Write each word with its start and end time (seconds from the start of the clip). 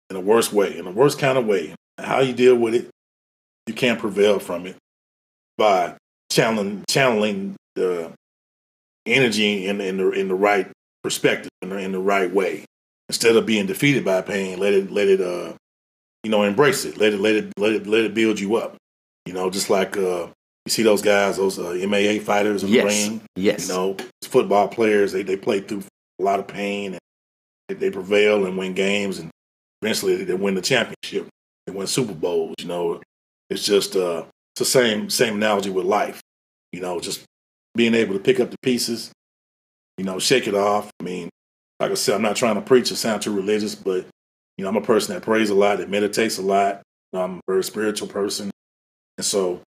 in 0.09 0.15
the 0.15 0.21
worst 0.21 0.51
way, 0.51 0.79
in 0.79 0.87
the 0.87 0.91
worst 0.91 1.19
kind 1.19 1.37
of 1.37 1.45
way. 1.45 1.75
How 1.99 2.21
you 2.21 2.33
deal 2.33 2.57
with 2.57 2.75
it, 2.75 2.89
you 3.67 3.75
can't 3.75 3.99
prevail 3.99 4.39
from 4.39 4.67
it 4.67 4.77
by 5.59 5.97
channeling 6.33 6.85
channeling 6.89 7.57
the 7.75 8.13
energy 9.07 9.67
in 9.67 9.81
in 9.81 9.97
the 9.99 10.11
in 10.11 10.29
the 10.29 10.35
right 10.35 10.71
perspective, 11.03 11.51
in 11.63 11.71
the, 11.71 11.79
in 11.79 11.93
the 11.93 11.99
right 11.99 12.33
way. 12.33 12.65
Instead 13.09 13.37
of 13.37 13.45
being 13.47 13.67
defeated 13.67 14.05
by 14.05 14.23
pain, 14.23 14.59
let 14.59 14.73
it 14.73 14.91
let 14.91 15.09
it 15.09 15.21
uh 15.21 15.53
you 16.25 16.31
know 16.31 16.43
embrace 16.45 16.85
it, 16.85 16.97
let 16.99 17.13
it 17.13 17.21
let 17.21 17.35
it 17.35 17.53
let 17.59 17.73
it 17.73 17.87
let 17.87 18.05
it 18.05 18.15
build 18.15 18.41
you 18.41 18.57
up. 18.57 18.77
You 19.27 19.33
know, 19.33 19.51
just 19.51 19.71
like 19.71 19.97
uh 19.97 20.29
you 20.65 20.71
see 20.71 20.83
those 20.85 21.03
guys, 21.03 21.37
those 21.39 21.59
uh, 21.59 21.63
MMA 21.73 22.23
fighters 22.23 22.63
in 22.63 22.71
Yes. 22.71 22.83
the 23.05 23.11
ring. 23.11 23.23
Yes. 23.35 23.69
You 23.69 23.75
know, 23.75 23.97
football 24.23 24.69
players 24.69 25.13
they 25.13 25.23
they 25.23 25.37
play 25.37 25.61
through 25.61 25.83
a 26.21 26.23
lot 26.23 26.39
of 26.41 26.47
pain 26.47 26.93
and 26.93 27.01
they, 27.69 27.75
they 27.75 27.91
prevail 27.91 28.47
and 28.47 28.57
win 28.57 28.73
games 28.73 29.19
and 29.19 29.31
eventually 29.83 30.23
they 30.25 30.35
win 30.35 30.55
the 30.55 30.63
championship. 30.63 31.27
They 31.67 31.73
win 31.73 31.87
Super 31.89 32.15
Bowls. 32.15 32.55
You 32.61 32.67
know, 32.69 33.03
it's 33.51 33.65
just 33.65 33.97
uh, 33.97 34.25
it's 34.53 34.59
the 34.59 34.65
same 34.65 35.11
same 35.11 35.37
analogy 35.37 35.71
with 35.71 35.87
life. 35.87 36.21
You 36.73 36.81
know, 36.81 37.01
just 37.01 37.25
being 37.75 37.95
able 37.95 38.15
to 38.15 38.21
pick 38.21 38.41
up 38.41 38.51
the 38.51 38.59
pieces. 38.63 39.13
You 39.99 40.05
know, 40.05 40.19
shake 40.19 40.47
it 40.47 40.55
off. 40.55 40.91
I 41.01 41.05
mean, 41.05 41.29
like 41.81 41.91
I 41.91 41.95
said, 41.95 42.15
I'm 42.15 42.23
not 42.23 42.37
trying 42.37 42.55
to 42.55 42.61
preach 42.61 42.91
or 42.91 42.97
sound 42.97 43.23
too 43.23 43.35
religious, 43.35 43.75
but 43.75 44.07
you 44.57 44.65
know, 44.65 44.69
I'm 44.69 44.77
a 44.77 44.83
person 44.83 45.15
that 45.15 45.23
prays 45.23 45.51
a 45.51 45.55
lot, 45.55 45.79
that 45.79 45.91
meditates 45.91 46.39
a 46.39 46.43
lot. 46.43 46.83
I'm 47.13 47.37
a 47.37 47.41
very 47.47 47.65
spiritual 47.65 48.09
person, 48.09 48.51
and 49.19 49.25
so, 49.25 49.61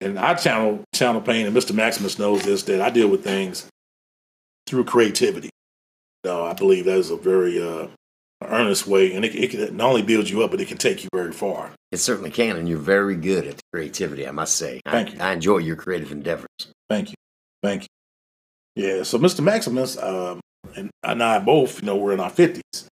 and 0.00 0.18
I 0.18 0.34
channel 0.34 0.84
channel 0.94 1.20
pain. 1.20 1.46
And 1.46 1.56
Mr. 1.56 1.74
Maximus 1.74 2.18
knows 2.18 2.42
this 2.42 2.62
that 2.64 2.80
I 2.80 2.90
deal 2.90 3.08
with 3.08 3.24
things 3.24 3.66
through 4.66 4.84
creativity. 4.84 5.50
So 6.24 6.44
I 6.44 6.52
believe 6.54 6.84
that 6.84 6.98
is 6.98 7.10
a 7.10 7.16
very 7.16 7.60
uh, 7.60 7.88
earnest 8.42 8.86
way, 8.86 9.14
and 9.14 9.24
it, 9.24 9.34
it 9.34 9.50
can 9.50 9.76
not 9.76 9.88
only 9.88 10.02
build 10.02 10.28
you 10.28 10.42
up, 10.42 10.50
but 10.50 10.60
it 10.60 10.68
can 10.68 10.78
take 10.78 11.02
you 11.02 11.08
very 11.14 11.32
far. 11.32 11.70
It 11.92 11.98
certainly 11.98 12.30
can, 12.30 12.56
and 12.56 12.68
you're 12.68 12.78
very 12.78 13.16
good 13.16 13.46
at 13.46 13.56
the 13.56 13.62
creativity, 13.72 14.26
I 14.26 14.30
must 14.30 14.56
say. 14.56 14.80
Thank 14.86 15.10
I, 15.10 15.12
you. 15.12 15.20
I 15.20 15.32
enjoy 15.32 15.58
your 15.58 15.76
creative 15.76 16.12
endeavors. 16.12 16.48
Thank 16.90 17.10
you, 17.10 17.14
thank 17.62 17.82
you. 17.82 17.88
Yeah, 18.84 19.02
so 19.04 19.18
Mr. 19.18 19.42
Maximus 19.42 19.96
um, 19.96 20.40
and, 20.74 20.90
and 21.02 21.22
I 21.22 21.38
both, 21.38 21.80
you 21.80 21.86
know, 21.86 21.96
we're 21.96 22.12
in 22.12 22.20
our 22.20 22.30
fifties, 22.30 22.88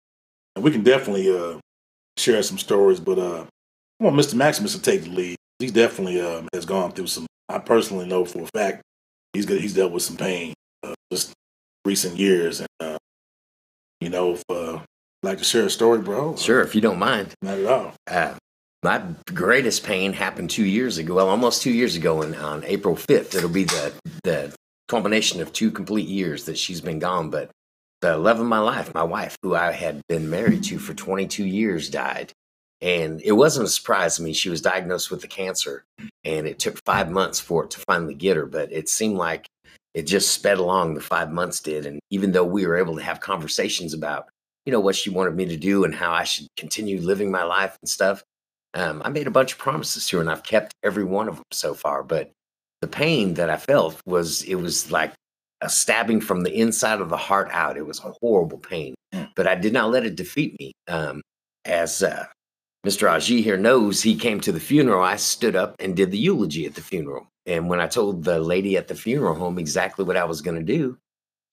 and 0.54 0.64
we 0.64 0.70
can 0.70 0.82
definitely 0.82 1.36
uh, 1.36 1.58
share 2.16 2.42
some 2.42 2.58
stories. 2.58 3.00
But 3.00 3.18
uh, 3.18 3.44
I 4.00 4.04
want 4.04 4.16
Mr. 4.16 4.34
Maximus 4.34 4.74
to 4.74 4.80
take 4.80 5.02
the 5.02 5.10
lead. 5.10 5.36
He 5.58 5.70
definitely 5.70 6.20
um, 6.20 6.48
has 6.52 6.64
gone 6.64 6.92
through 6.92 7.08
some. 7.08 7.26
I 7.48 7.58
personally 7.58 8.06
know 8.06 8.24
for 8.24 8.42
a 8.42 8.46
fact 8.46 8.82
he's 9.32 9.46
got, 9.46 9.58
he's 9.58 9.74
dealt 9.74 9.92
with 9.92 10.02
some 10.02 10.16
pain 10.16 10.54
uh, 10.82 10.94
just 11.12 11.32
recent 11.84 12.16
years, 12.16 12.60
and 12.60 12.68
uh, 12.80 12.98
you 14.00 14.08
know, 14.08 14.32
if 14.32 14.42
uh, 14.48 14.80
like 15.24 15.38
to 15.38 15.44
share 15.44 15.64
a 15.66 15.70
story, 15.70 16.00
bro, 16.00 16.36
Sure, 16.36 16.60
if 16.60 16.74
you 16.74 16.80
don't 16.80 16.98
mind. 16.98 17.34
not 17.42 17.58
at 17.58 17.66
all. 17.66 17.92
Uh, 18.06 18.34
my 18.82 19.02
greatest 19.32 19.82
pain 19.84 20.12
happened 20.12 20.50
two 20.50 20.64
years 20.66 20.98
ago. 20.98 21.14
Well, 21.14 21.28
almost 21.30 21.62
two 21.62 21.72
years 21.72 21.96
ago, 21.96 22.22
and 22.22 22.36
on 22.36 22.62
April 22.64 22.94
fifth, 22.96 23.34
it'll 23.34 23.48
be 23.48 23.64
the 23.64 23.92
the 24.24 24.54
culmination 24.88 25.40
of 25.40 25.52
two 25.52 25.70
complete 25.70 26.06
years 26.06 26.44
that 26.44 26.58
she's 26.58 26.82
been 26.82 26.98
gone. 26.98 27.30
But 27.30 27.50
the 28.02 28.18
love 28.18 28.38
of 28.40 28.46
my 28.46 28.58
life, 28.58 28.92
my 28.92 29.02
wife, 29.02 29.36
who 29.42 29.54
I 29.54 29.72
had 29.72 30.02
been 30.08 30.28
married 30.28 30.64
to 30.64 30.78
for 30.78 30.92
22 30.92 31.46
years, 31.46 31.88
died, 31.88 32.30
and 32.82 33.22
it 33.22 33.32
wasn't 33.32 33.66
a 33.66 33.70
surprise 33.70 34.16
to 34.16 34.22
me. 34.22 34.34
She 34.34 34.50
was 34.50 34.60
diagnosed 34.60 35.10
with 35.10 35.22
the 35.22 35.28
cancer, 35.28 35.84
and 36.22 36.46
it 36.46 36.58
took 36.58 36.78
five 36.84 37.10
months 37.10 37.40
for 37.40 37.64
it 37.64 37.70
to 37.70 37.80
finally 37.88 38.14
get 38.14 38.36
her. 38.36 38.44
But 38.44 38.70
it 38.70 38.90
seemed 38.90 39.16
like 39.16 39.46
it 39.94 40.02
just 40.02 40.32
sped 40.32 40.58
along. 40.58 40.92
The 40.92 41.00
five 41.00 41.32
months 41.32 41.60
did, 41.60 41.86
and 41.86 41.98
even 42.10 42.32
though 42.32 42.44
we 42.44 42.66
were 42.66 42.76
able 42.76 42.96
to 42.96 43.02
have 43.02 43.20
conversations 43.20 43.94
about 43.94 44.26
you 44.66 44.72
know 44.72 44.80
what 44.80 44.96
she 44.96 45.10
wanted 45.10 45.34
me 45.36 45.44
to 45.46 45.56
do 45.56 45.84
and 45.84 45.94
how 45.94 46.12
I 46.12 46.24
should 46.24 46.46
continue 46.56 47.00
living 47.00 47.30
my 47.30 47.42
life 47.44 47.76
and 47.82 47.88
stuff. 47.88 48.22
Um, 48.74 49.02
I 49.04 49.08
made 49.10 49.26
a 49.26 49.30
bunch 49.30 49.52
of 49.52 49.58
promises 49.58 50.06
to 50.08 50.16
her, 50.16 50.20
and 50.22 50.30
I've 50.30 50.42
kept 50.42 50.74
every 50.82 51.04
one 51.04 51.28
of 51.28 51.36
them 51.36 51.44
so 51.52 51.74
far. 51.74 52.02
But 52.02 52.30
the 52.80 52.88
pain 52.88 53.34
that 53.34 53.50
I 53.50 53.56
felt 53.56 54.00
was 54.06 54.42
it 54.42 54.56
was 54.56 54.90
like 54.90 55.12
a 55.60 55.68
stabbing 55.68 56.20
from 56.20 56.42
the 56.42 56.54
inside 56.54 57.00
of 57.00 57.08
the 57.08 57.16
heart 57.16 57.48
out. 57.52 57.76
It 57.76 57.86
was 57.86 58.00
a 58.00 58.12
horrible 58.20 58.58
pain, 58.58 58.94
Mm. 59.14 59.30
but 59.36 59.46
I 59.46 59.54
did 59.54 59.72
not 59.72 59.90
let 59.90 60.04
it 60.04 60.16
defeat 60.16 60.58
me. 60.58 60.72
Um, 60.88 61.22
as 61.64 62.02
uh, 62.02 62.26
Mr. 62.84 63.08
Aji 63.08 63.42
here 63.42 63.56
knows, 63.56 64.02
he 64.02 64.16
came 64.16 64.40
to 64.40 64.52
the 64.52 64.60
funeral. 64.60 65.02
I 65.02 65.16
stood 65.16 65.54
up 65.56 65.76
and 65.78 65.96
did 65.96 66.10
the 66.10 66.18
eulogy 66.18 66.66
at 66.66 66.74
the 66.74 66.80
funeral. 66.80 67.28
And 67.46 67.68
when 67.68 67.80
I 67.80 67.86
told 67.86 68.24
the 68.24 68.40
lady 68.40 68.76
at 68.76 68.88
the 68.88 68.94
funeral 68.94 69.34
home 69.34 69.58
exactly 69.58 70.04
what 70.04 70.16
I 70.16 70.24
was 70.24 70.40
going 70.42 70.56
to 70.58 70.62
do, 70.64 70.98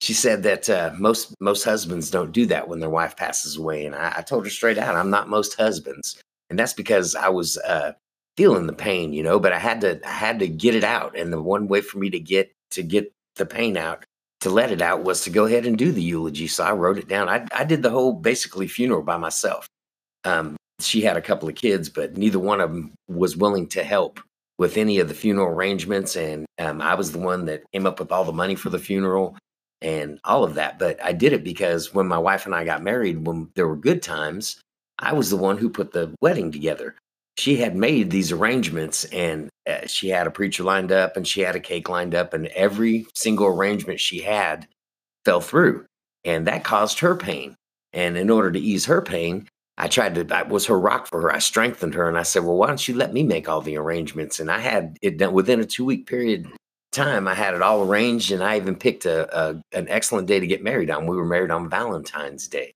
she 0.02 0.14
said 0.14 0.42
that 0.42 0.68
uh, 0.68 0.90
most 0.98 1.32
most 1.40 1.62
husbands 1.62 2.10
don't 2.10 2.32
do 2.32 2.44
that 2.46 2.66
when 2.66 2.80
their 2.80 2.90
wife 2.90 3.16
passes 3.16 3.56
away. 3.56 3.86
And 3.86 3.94
I, 3.94 4.14
I 4.16 4.22
told 4.22 4.44
her 4.44 4.50
straight 4.50 4.76
out, 4.76 4.96
I'm 4.96 5.10
not 5.10 5.28
most 5.28 5.56
husbands, 5.56 6.20
and 6.50 6.58
that's 6.58 6.72
because 6.72 7.14
I 7.14 7.28
was 7.28 7.56
uh, 7.58 7.92
feeling 8.36 8.66
the 8.66 8.72
pain, 8.72 9.12
you 9.12 9.22
know. 9.22 9.38
But 9.38 9.52
I 9.52 9.60
had 9.60 9.80
to 9.82 10.00
I 10.04 10.10
had 10.12 10.40
to 10.40 10.48
get 10.48 10.74
it 10.74 10.82
out, 10.82 11.16
and 11.16 11.32
the 11.32 11.40
one 11.40 11.68
way 11.68 11.82
for 11.82 11.98
me 11.98 12.10
to 12.10 12.18
get 12.18 12.50
to 12.72 12.82
get 12.82 13.12
the 13.36 13.46
pain 13.46 13.76
out, 13.76 14.04
to 14.40 14.50
let 14.50 14.72
it 14.72 14.82
out, 14.82 15.04
was 15.04 15.22
to 15.22 15.30
go 15.30 15.44
ahead 15.44 15.66
and 15.66 15.78
do 15.78 15.92
the 15.92 16.02
eulogy. 16.02 16.48
So 16.48 16.64
I 16.64 16.72
wrote 16.72 16.98
it 16.98 17.06
down. 17.06 17.28
I 17.28 17.46
I 17.54 17.62
did 17.62 17.84
the 17.84 17.90
whole 17.90 18.12
basically 18.12 18.66
funeral 18.66 19.02
by 19.02 19.18
myself. 19.18 19.68
Um, 20.24 20.56
she 20.80 21.02
had 21.02 21.16
a 21.16 21.22
couple 21.22 21.48
of 21.48 21.54
kids, 21.54 21.88
but 21.88 22.16
neither 22.16 22.40
one 22.40 22.60
of 22.60 22.72
them 22.72 22.92
was 23.06 23.36
willing 23.36 23.68
to 23.68 23.84
help 23.84 24.18
with 24.58 24.76
any 24.76 24.98
of 24.98 25.06
the 25.06 25.14
funeral 25.14 25.46
arrangements, 25.46 26.16
and 26.16 26.44
um, 26.58 26.80
I 26.82 26.96
was 26.96 27.12
the 27.12 27.20
one 27.20 27.44
that 27.44 27.62
came 27.72 27.86
up 27.86 28.00
with 28.00 28.10
all 28.10 28.24
the 28.24 28.32
money 28.32 28.56
for 28.56 28.68
the 28.68 28.80
funeral 28.80 29.36
and 29.82 30.20
all 30.24 30.44
of 30.44 30.54
that. 30.54 30.78
But 30.78 31.02
I 31.04 31.12
did 31.12 31.32
it 31.32 31.44
because 31.44 31.94
when 31.94 32.06
my 32.08 32.18
wife 32.18 32.46
and 32.46 32.54
I 32.54 32.64
got 32.64 32.82
married, 32.82 33.26
when 33.26 33.50
there 33.56 33.68
were 33.68 33.76
good 33.76 34.02
times, 34.02 34.60
I 34.98 35.12
was 35.12 35.30
the 35.30 35.36
one 35.36 35.58
who 35.58 35.68
put 35.70 35.92
the 35.92 36.14
wedding 36.22 36.52
together. 36.52 36.94
she 37.38 37.56
had 37.56 37.74
made 37.76 38.10
these 38.10 38.32
arrangements 38.32 39.04
and 39.06 39.48
uh, 39.68 39.86
she 39.86 40.08
had 40.08 40.26
a 40.26 40.30
preacher 40.30 40.62
lined 40.62 40.92
up 40.92 41.16
and 41.16 41.26
she 41.26 41.40
had 41.40 41.56
a 41.56 41.60
cake 41.60 41.88
lined 41.88 42.14
up 42.14 42.34
and 42.34 42.46
every 42.48 43.06
single 43.14 43.46
arrangement 43.46 44.00
she 44.00 44.20
had 44.20 44.66
fell 45.24 45.40
through 45.40 45.84
and 46.24 46.46
that 46.46 46.64
caused 46.64 46.98
her 47.00 47.16
pain 47.16 47.54
and 47.92 48.16
in 48.18 48.30
order 48.30 48.52
to 48.52 48.60
ease 48.60 48.84
her 48.86 49.00
pain 49.02 49.48
i 49.78 49.88
tried 49.88 50.14
to 50.14 50.26
i 50.36 50.42
was 50.42 50.66
her 50.66 50.78
rock 50.78 51.06
for 51.08 51.20
her 51.22 51.32
i 51.34 51.38
strengthened 51.38 51.94
her 51.94 52.08
and 52.08 52.18
i 52.18 52.22
said 52.22 52.44
well 52.44 52.56
why 52.56 52.66
don't 52.66 52.86
you 52.88 52.94
let 52.94 53.12
me 53.12 53.22
make 53.22 53.48
all 53.48 53.60
the 53.62 53.76
arrangements 53.76 54.40
and 54.40 54.50
i 54.50 54.58
had 54.58 54.96
it 55.02 55.18
done 55.18 55.32
within 55.32 55.60
a 55.60 55.64
two 55.64 55.84
week 55.84 56.06
period 56.06 56.46
time 56.92 57.26
i 57.26 57.34
had 57.34 57.54
it 57.54 57.62
all 57.62 57.82
arranged 57.82 58.30
and 58.30 58.42
i 58.42 58.56
even 58.56 58.76
picked 58.76 59.06
a, 59.06 59.26
a 59.36 59.60
an 59.72 59.88
excellent 59.88 60.28
day 60.28 60.38
to 60.38 60.46
get 60.46 60.62
married 60.62 60.90
on 60.90 61.06
we 61.06 61.16
were 61.16 61.24
married 61.24 61.50
on 61.50 61.68
valentine's 61.68 62.46
day 62.46 62.72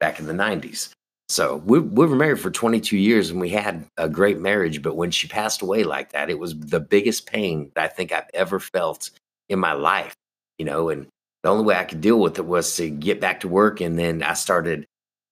back 0.00 0.18
in 0.18 0.26
the 0.26 0.32
90s 0.32 0.90
so 1.28 1.56
we, 1.66 1.78
we 1.78 2.06
were 2.06 2.16
married 2.16 2.40
for 2.40 2.50
22 2.50 2.96
years 2.96 3.30
and 3.30 3.40
we 3.40 3.50
had 3.50 3.84
a 3.98 4.08
great 4.08 4.40
marriage. 4.40 4.82
But 4.82 4.96
when 4.96 5.10
she 5.10 5.28
passed 5.28 5.60
away 5.60 5.84
like 5.84 6.12
that, 6.12 6.30
it 6.30 6.38
was 6.38 6.58
the 6.58 6.80
biggest 6.80 7.26
pain 7.26 7.70
that 7.74 7.84
I 7.84 7.88
think 7.88 8.12
I've 8.12 8.30
ever 8.32 8.58
felt 8.58 9.10
in 9.48 9.58
my 9.58 9.72
life, 9.72 10.14
you 10.58 10.64
know. 10.64 10.88
And 10.88 11.06
the 11.42 11.50
only 11.50 11.64
way 11.64 11.76
I 11.76 11.84
could 11.84 12.00
deal 12.00 12.18
with 12.18 12.38
it 12.38 12.46
was 12.46 12.74
to 12.76 12.88
get 12.88 13.20
back 13.20 13.40
to 13.40 13.48
work. 13.48 13.80
And 13.80 13.98
then 13.98 14.22
I 14.22 14.32
started 14.32 14.86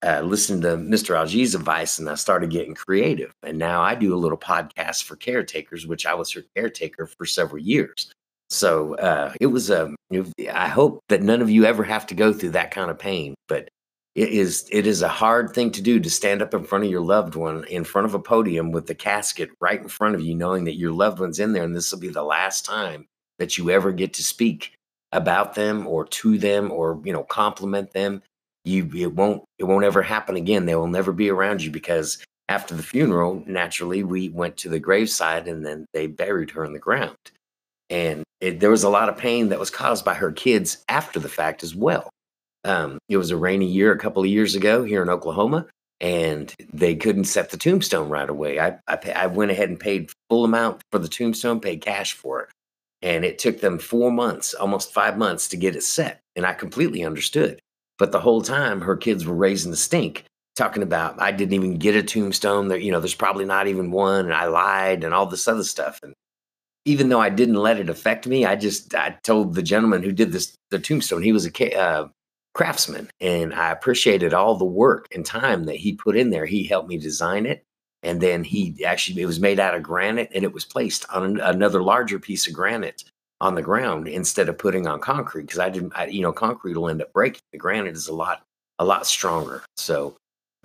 uh, 0.05 0.21
listening 0.21 0.61
to 0.63 0.77
Mr. 0.77 1.17
Algie's 1.17 1.55
advice 1.55 1.99
and 1.99 2.11
I 2.11 2.15
started 2.15 2.51
getting 2.51 2.75
creative. 2.75 3.33
And 3.43 3.59
now 3.59 3.81
I 3.81 3.95
do 3.95 4.15
a 4.15 4.19
little 4.19 4.39
podcast 4.39 5.05
for 5.05 5.17
caretakers, 5.17 5.87
which 5.87 6.05
I 6.05 6.13
was 6.13 6.31
her 6.33 6.45
caretaker 6.55 7.07
for 7.07 7.25
several 7.25 7.63
years. 7.63 8.13
So 8.51 8.95
uh, 8.97 9.33
it 9.41 9.47
was 9.47 9.71
a. 9.71 9.87
Um, 9.87 9.97
I 10.53 10.69
hope 10.69 11.01
that 11.09 11.23
none 11.23 11.43
of 11.43 11.51
you 11.51 11.65
ever 11.65 11.83
have 11.83 12.07
to 12.07 12.15
go 12.15 12.33
through 12.33 12.51
that 12.51 12.71
kind 12.71 12.91
of 12.91 12.99
pain, 12.99 13.35
but 13.49 13.69
it 14.17 14.31
is 14.31 14.67
it 14.73 14.87
is 14.87 15.03
a 15.03 15.09
hard 15.09 15.53
thing 15.53 15.71
to 15.71 15.83
do 15.83 16.01
to 16.01 16.11
stand 16.11 16.43
up 16.43 16.55
in 16.55 16.65
front 16.65 16.85
of 16.85 16.91
your 16.91 17.03
loved 17.03 17.35
one 17.35 17.65
in 17.65 17.85
front 17.85 18.07
of 18.07 18.15
a 18.15 18.19
podium 18.19 18.73
with 18.73 18.87
the 18.87 18.95
casket 18.95 19.51
right 19.61 19.83
in 19.83 19.89
front 19.89 20.15
of 20.15 20.23
you 20.23 20.35
knowing 20.35 20.65
that 20.65 20.79
your 20.79 20.91
loved 20.91 21.21
one's 21.21 21.39
in 21.39 21.53
there 21.53 21.63
and 21.63 21.77
this 21.77 21.93
will 21.93 22.01
be 22.01 22.09
the 22.09 22.23
last 22.23 22.65
time 22.65 23.07
that 23.39 23.59
you 23.59 23.71
ever 23.71 23.93
get 23.93 24.15
to 24.15 24.25
speak 24.25 24.73
about 25.13 25.55
them 25.55 25.87
or 25.87 26.07
to 26.07 26.39
them 26.39 26.73
or 26.73 27.01
you 27.05 27.13
know 27.13 27.23
compliment 27.25 27.93
them 27.93 28.23
you 28.65 28.91
it 28.97 29.15
won't 29.15 29.45
it 29.59 29.65
won't 29.65 29.85
ever 29.85 30.03
happen 30.03 30.35
again 30.35 30.65
they 30.65 30.75
will 30.75 30.89
never 30.89 31.13
be 31.13 31.31
around 31.31 31.63
you 31.63 31.71
because 31.71 32.19
after 32.49 32.75
the 32.75 32.83
funeral 32.83 33.43
naturally 33.47 34.03
we 34.03 34.31
went 34.31 34.57
to 34.57 34.71
the 34.71 34.81
graveside 34.81 35.47
and 35.47 35.65
then 35.65 35.85
they 35.93 36.07
buried 36.07 36.51
her 36.51 36.65
in 36.65 36.73
the 36.73 36.79
ground 36.79 37.17
and 37.91 38.25
it, 38.41 38.61
there 38.61 38.71
was 38.71 38.85
a 38.85 38.89
lot 38.89 39.09
of 39.09 39.17
pain 39.17 39.49
that 39.49 39.59
was 39.59 39.71
caused 39.71 40.05
by 40.05 40.15
her 40.15 40.33
kids 40.33 40.85
after 40.89 41.19
the 41.19 41.29
fact 41.29 41.63
as 41.63 41.75
well 41.75 42.11
um, 42.67 42.99
it 43.09 43.17
was 43.17 43.31
a 43.31 43.37
rainy 43.37 43.67
year 43.67 43.93
a 43.93 43.99
couple 43.99 44.23
of 44.23 44.29
years 44.29 44.57
ago 44.57 44.83
here 44.83 45.01
in 45.01 45.09
Oklahoma, 45.09 45.67
and 46.01 46.53
they 46.73 46.97
couldn't 46.97 47.25
set 47.25 47.51
the 47.51 47.57
tombstone 47.57 48.09
right 48.09 48.29
away. 48.29 48.59
I, 48.59 48.79
I, 48.89 48.99
I 49.15 49.27
went 49.29 49.53
ahead 49.53 49.69
and 49.69 49.79
paid 49.79 50.11
full 50.29 50.45
amount 50.45 50.83
for 50.91 50.99
the 50.99 51.09
tombstone, 51.09 51.61
paid 51.61 51.81
cash 51.81 52.13
for 52.13 52.43
it. 52.43 52.49
And 53.03 53.25
it 53.25 53.39
took 53.39 53.61
them 53.61 53.79
four 53.79 54.11
months, 54.11 54.53
almost 54.53 54.93
five 54.93 55.17
months 55.17 55.49
to 55.49 55.57
get 55.57 55.77
it 55.77 55.85
set. 55.85 56.21
And 56.35 56.45
I 56.45 56.55
completely 56.55 57.05
understood. 57.05 57.61
But 57.99 58.11
the 58.11 58.21
whole 58.21 58.43
time, 58.43 58.81
her 58.81 58.97
kids 58.97 59.25
were 59.25 59.35
raising 59.35 59.71
the 59.71 59.77
stink, 59.77 60.25
talking 60.57 60.83
about 60.83 61.23
I 61.23 61.31
didn't 61.31 61.55
even 61.55 61.79
get 61.79 61.95
a 61.95 62.03
tombstone. 62.03 62.67
There, 62.67 62.79
you 62.79 62.91
know, 62.91 63.01
there's 63.01 63.15
probably 63.15 63.45
not 63.45 63.69
even 63.69 63.93
one, 63.93 64.25
and 64.25 64.35
I 64.35 64.47
lied, 64.47 65.05
and 65.05 65.15
all 65.15 65.27
this 65.27 65.47
other 65.47 65.65
stuff. 65.65 66.01
And 66.03 66.15
even 66.87 67.09
though 67.09 67.21
I 67.21 67.29
didn't 67.29 67.57
let 67.57 67.79
it 67.79 67.91
affect 67.91 68.27
me, 68.27 68.47
I 68.47 68.57
just 68.57 68.95
I 68.95 69.19
told 69.23 69.55
the 69.55 69.63
gentleman 69.63 70.03
who 70.03 70.13
did 70.13 70.33
this 70.33 70.57
the 70.71 70.79
tombstone. 70.79 71.23
He 71.23 71.33
was 71.33 71.47
a 71.47 71.79
uh, 71.79 72.09
craftsman 72.55 73.11
and 73.21 73.53
I 73.53 73.71
appreciated 73.71 74.33
all 74.33 74.55
the 74.55 74.65
work 74.65 75.09
and 75.15 75.27
time 75.27 75.65
that 75.65 75.77
he 75.77 75.93
put 75.93 76.17
in 76.17 76.31
there. 76.31 76.47
He 76.47 76.65
helped 76.65 76.89
me 76.89 76.97
design 76.97 77.45
it. 77.45 77.63
And 78.03 78.21
then 78.21 78.45
he 78.45 78.85
actually, 78.85 79.21
it 79.21 79.27
was 79.27 79.41
made 79.41 79.59
out 79.59 79.75
of 79.75 79.83
granite 79.83 80.31
and 80.33 80.45
it 80.45 80.55
was 80.55 80.65
placed 80.65 81.05
on 81.11 81.41
another 81.41 81.83
larger 81.83 82.19
piece 82.19 82.47
of 82.47 82.55
granite 82.55 83.05
on 83.41 83.57
the 83.57 83.63
ground 83.63 84.07
instead 84.07 84.49
of 84.49 84.57
putting 84.57 84.87
on 84.87 85.01
concrete. 85.01 85.51
Cause 85.51 85.59
I 85.59 85.69
didn't, 85.69 85.93
I, 85.97 86.07
you 86.07 86.23
know, 86.23 86.33
concrete 86.33 86.77
will 86.77 86.89
end 86.89 87.03
up 87.03 87.13
breaking. 87.13 87.43
The 87.53 87.59
granite 87.59 87.97
is 87.97 88.09
a 88.09 88.15
lot, 88.15 88.43
a 88.79 88.85
lot 88.85 89.07
stronger. 89.07 89.63
So 89.77 90.17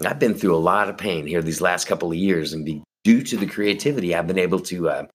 I've 0.06 0.20
been 0.20 0.36
through 0.36 0.56
a 0.56 0.58
lot 0.58 0.88
of 0.88 0.98
pain 0.98 1.26
here 1.26 1.42
these 1.42 1.62
last 1.62 1.88
couple 1.88 2.12
of 2.12 2.18
years 2.18 2.54
and 2.54 2.64
be, 2.64 2.84
due 3.04 3.24
to 3.24 3.36
the 3.36 3.48
creativity, 3.48 4.14
I've 4.14 4.28
been 4.28 4.38
able 4.38 4.60
to, 4.60 4.90
uh, 4.90 5.06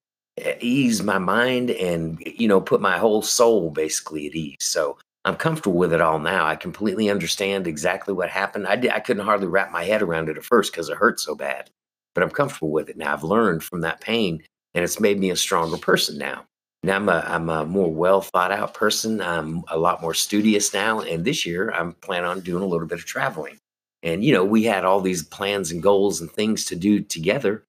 ease 0.59 1.01
my 1.01 1.17
mind 1.17 1.71
and 1.71 2.21
you 2.25 2.47
know 2.47 2.61
put 2.61 2.81
my 2.81 2.97
whole 2.97 3.21
soul 3.21 3.71
basically 3.71 4.27
at 4.27 4.35
ease 4.35 4.57
so 4.59 4.97
I'm 5.27 5.35
comfortable 5.35 5.77
with 5.77 5.91
it 5.91 5.99
all 5.99 6.19
now. 6.19 6.45
I 6.45 6.55
completely 6.55 7.09
understand 7.09 7.67
exactly 7.67 8.13
what 8.13 8.29
happened. 8.29 8.65
I, 8.65 8.77
did, 8.77 8.91
I 8.91 9.01
couldn't 9.01 9.25
hardly 9.25 9.47
wrap 9.47 9.73
my 9.73 9.83
head 9.83 10.01
around 10.01 10.29
it 10.29 10.37
at 10.37 10.45
first 10.45 10.71
because 10.71 10.87
it 10.87 10.95
hurt 10.95 11.19
so 11.19 11.35
bad, 11.35 11.69
but 12.15 12.23
I'm 12.23 12.29
comfortable 12.29 12.71
with 12.71 12.87
it 12.87 12.95
now. 12.95 13.11
I've 13.11 13.25
learned 13.25 13.61
from 13.61 13.81
that 13.81 13.99
pain, 13.99 14.41
and 14.73 14.85
it's 14.85 15.01
made 15.01 15.19
me 15.19 15.29
a 15.29 15.35
stronger 15.35 15.75
person 15.75 16.17
now. 16.17 16.45
Now 16.81 16.95
I'm 16.95 17.09
a, 17.09 17.25
I'm 17.27 17.49
a 17.49 17.65
more 17.65 17.93
well 17.93 18.21
thought 18.21 18.53
out 18.53 18.73
person. 18.73 19.19
I'm 19.19 19.63
a 19.67 19.77
lot 19.77 20.01
more 20.01 20.13
studious 20.13 20.73
now, 20.73 21.01
and 21.01 21.25
this 21.25 21.45
year 21.45 21.71
I'm 21.71 21.91
planning 21.91 22.29
on 22.29 22.39
doing 22.39 22.63
a 22.63 22.67
little 22.67 22.87
bit 22.87 22.99
of 22.99 23.05
traveling. 23.05 23.57
And 24.03 24.23
you 24.23 24.31
know, 24.31 24.45
we 24.45 24.63
had 24.63 24.85
all 24.85 25.01
these 25.01 25.23
plans 25.23 25.71
and 25.71 25.83
goals 25.83 26.21
and 26.21 26.31
things 26.31 26.63
to 26.65 26.75
do 26.77 27.01
together, 27.01 27.65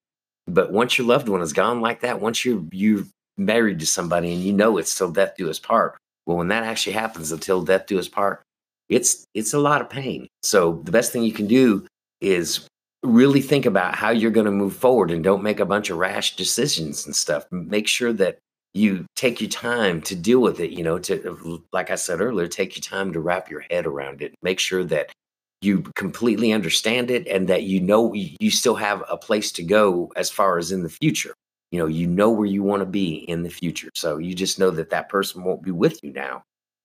but 0.48 0.72
once 0.72 0.98
your 0.98 1.06
loved 1.06 1.28
one 1.28 1.40
is 1.40 1.52
gone 1.52 1.80
like 1.80 2.00
that, 2.00 2.20
once 2.20 2.44
you're 2.44 2.62
you're 2.72 3.04
married 3.36 3.78
to 3.80 3.86
somebody 3.86 4.32
and 4.32 4.42
you 4.42 4.52
know 4.52 4.78
it's 4.78 4.96
till 4.96 5.10
death 5.10 5.34
do 5.36 5.48
us 5.48 5.58
part, 5.58 5.96
well, 6.26 6.36
when 6.36 6.48
that 6.48 6.64
actually 6.64 6.92
happens, 6.92 7.32
until 7.32 7.62
death 7.62 7.86
do 7.86 7.98
us 7.98 8.08
part, 8.08 8.42
it's 8.88 9.24
it's 9.34 9.54
a 9.54 9.58
lot 9.58 9.80
of 9.80 9.90
pain. 9.90 10.28
So 10.42 10.80
the 10.84 10.92
best 10.92 11.12
thing 11.12 11.24
you 11.24 11.32
can 11.32 11.46
do 11.46 11.86
is 12.20 12.66
really 13.02 13.40
think 13.40 13.64
about 13.64 13.94
how 13.94 14.10
you're 14.10 14.30
going 14.30 14.46
to 14.46 14.52
move 14.52 14.74
forward 14.74 15.10
and 15.10 15.22
don't 15.22 15.42
make 15.42 15.60
a 15.60 15.66
bunch 15.66 15.90
of 15.90 15.98
rash 15.98 16.36
decisions 16.36 17.06
and 17.06 17.14
stuff. 17.14 17.46
Make 17.50 17.86
sure 17.86 18.12
that 18.14 18.38
you 18.74 19.06
take 19.16 19.40
your 19.40 19.50
time 19.50 20.02
to 20.02 20.14
deal 20.14 20.40
with 20.40 20.60
it, 20.60 20.70
you 20.70 20.82
know, 20.82 20.98
to 20.98 21.62
like 21.72 21.90
I 21.90 21.94
said 21.94 22.20
earlier, 22.20 22.46
take 22.46 22.76
your 22.76 22.82
time 22.82 23.12
to 23.12 23.20
wrap 23.20 23.50
your 23.50 23.64
head 23.70 23.86
around 23.86 24.22
it. 24.22 24.34
Make 24.42 24.58
sure 24.58 24.84
that 24.84 25.12
you 25.60 25.82
completely 25.96 26.52
understand 26.52 27.10
it 27.10 27.26
and 27.26 27.48
that 27.48 27.64
you 27.64 27.80
know 27.80 28.12
you 28.14 28.50
still 28.50 28.76
have 28.76 29.02
a 29.10 29.16
place 29.16 29.50
to 29.52 29.62
go 29.62 30.12
as 30.16 30.30
far 30.30 30.58
as 30.58 30.72
in 30.72 30.82
the 30.82 30.88
future. 30.88 31.34
You 31.70 31.80
know 31.80 31.86
you 31.86 32.06
know 32.06 32.30
where 32.30 32.46
you 32.46 32.62
want 32.62 32.80
to 32.80 32.86
be 32.86 33.16
in 33.28 33.42
the 33.42 33.50
future. 33.50 33.90
So 33.94 34.18
you 34.18 34.34
just 34.34 34.58
know 34.58 34.70
that 34.70 34.90
that 34.90 35.08
person 35.08 35.44
won't 35.44 35.62
be 35.62 35.70
with 35.70 36.02
you 36.02 36.12
now. 36.12 36.42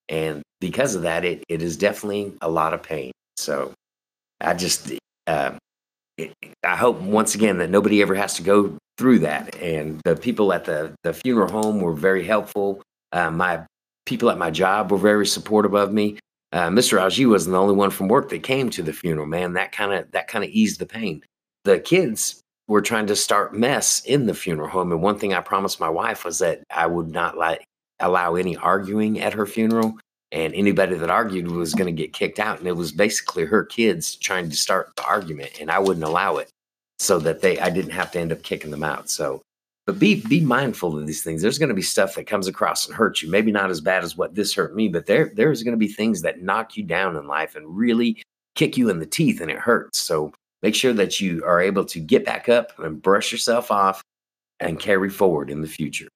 And 0.10 0.42
because 0.60 0.96
of 0.96 1.04
that 1.04 1.24
it, 1.24 1.44
it 1.48 1.62
is 1.62 1.78
definitely 1.78 2.34
a 2.42 2.50
lot 2.50 2.74
of 2.74 2.84
pain. 2.84 3.12
So 3.38 3.74
i 4.42 4.54
just 4.54 4.92
uh, 5.28 5.52
it, 6.18 6.34
i 6.66 6.76
hope 6.76 7.00
once 7.00 7.34
again 7.34 7.58
that 7.60 7.70
nobody 7.70 8.02
ever 8.02 8.14
has 8.14 8.34
to 8.36 8.44
go 8.44 8.78
through 8.98 9.20
that. 9.20 9.56
And 9.58 10.02
the 10.06 10.16
people 10.16 10.54
at 10.54 10.66
the, 10.66 10.94
the 11.04 11.14
funeral 11.14 11.50
home 11.50 11.80
were 11.80 11.94
very 11.94 12.24
helpful. 12.24 12.82
Uh, 13.12 13.32
my 13.32 13.66
people 14.06 14.30
at 14.30 14.38
my 14.38 14.52
job 14.52 14.92
were 14.92 14.98
very 14.98 15.26
supportive 15.26 15.74
of 15.74 15.94
me 15.94 16.18
uh, 16.54 16.70
mr 16.70 17.00
algie 17.00 17.26
wasn't 17.26 17.52
the 17.52 17.60
only 17.60 17.76
one 17.76 17.90
from 17.90 18.08
work 18.08 18.30
that 18.30 18.44
came 18.44 18.70
to 18.70 18.82
the 18.82 18.94
funeral 18.94 19.28
man 19.28 19.54
that 19.54 19.74
kind 19.74 19.92
of 19.92 20.10
that 20.12 20.30
kind 20.30 20.46
of 20.46 20.50
eased 20.52 20.80
the 20.80 20.86
pain 20.86 21.22
the 21.66 21.80
kids 21.80 22.44
were 22.68 22.82
trying 22.82 23.08
to 23.08 23.16
start 23.16 23.54
mess 23.54 24.04
in 24.06 24.26
the 24.26 24.34
funeral 24.34 24.70
home. 24.70 24.92
And 24.92 25.02
one 25.02 25.20
thing 25.20 25.34
I 25.34 25.42
promised 25.42 25.80
my 25.80 25.90
wife 25.90 26.26
was 26.26 26.40
that 26.40 26.64
I 26.70 26.88
would 26.88 27.10
not 27.10 27.38
like 27.38 27.64
allow 28.00 28.36
any 28.36 28.56
arguing 28.58 29.20
at 29.20 29.34
her 29.34 29.46
funeral. 29.46 29.98
And 30.32 30.54
anybody 30.56 30.96
that 30.96 31.12
argued 31.12 31.48
was 31.48 31.76
going 31.76 31.96
to 31.96 32.02
get 32.02 32.14
kicked 32.14 32.40
out. 32.40 32.58
And 32.58 32.68
it 32.68 32.76
was 32.76 32.92
basically 32.92 33.46
her 33.46 33.64
kids 33.64 34.16
trying 34.16 34.50
to 34.50 34.56
start 34.56 34.92
the 34.96 35.04
argument, 35.04 35.52
and 35.62 35.70
I 35.70 35.78
wouldn't 35.78 36.04
allow 36.04 36.38
it, 36.38 36.50
so 36.98 37.20
that 37.20 37.42
they 37.42 37.60
I 37.60 37.70
didn't 37.70 37.92
have 37.92 38.10
to 38.14 38.20
end 38.20 38.32
up 38.32 38.42
kicking 38.42 38.72
them 38.72 38.84
out. 38.84 39.12
So, 39.12 39.44
but 39.86 40.00
be 40.00 40.22
be 40.28 40.40
mindful 40.40 40.98
of 40.98 41.06
these 41.06 41.24
things. 41.24 41.42
There's 41.42 41.60
going 41.60 41.70
to 41.70 41.76
be 41.76 41.82
stuff 41.82 42.16
that 42.16 42.26
comes 42.26 42.48
across 42.48 42.88
and 42.88 42.96
hurts 42.96 43.22
you. 43.22 43.30
Maybe 43.30 43.52
not 43.52 43.70
as 43.70 43.82
bad 43.82 44.04
as 44.04 44.16
what 44.16 44.36
this 44.36 44.54
hurt 44.54 44.76
me, 44.76 44.88
but 44.88 45.06
there 45.06 45.32
there's 45.36 45.64
going 45.64 45.74
to 45.74 45.78
be 45.78 45.88
things 45.88 46.22
that 46.22 46.42
knock 46.42 46.78
you 46.78 46.84
down 46.84 47.16
in 47.16 47.28
life 47.28 47.56
and 47.56 47.78
really 47.78 48.22
kick 48.56 48.78
you 48.78 48.90
in 48.90 49.00
the 49.00 49.06
teeth, 49.06 49.42
and 49.42 49.52
it 49.52 49.58
hurts. 49.58 50.00
So 50.00 50.34
make 50.62 50.76
sure 50.76 50.94
that 50.94 51.20
you 51.20 51.44
are 51.46 51.60
able 51.60 51.86
to 51.86 52.00
get 52.00 52.26
back 52.26 52.48
up 52.48 52.78
and 52.80 53.02
brush 53.02 53.32
yourself 53.32 53.72
off 53.72 54.02
and 54.60 54.80
carry 54.80 55.10
forward 55.10 55.50
in 55.50 55.62
the 55.62 55.68
future. 55.68 56.08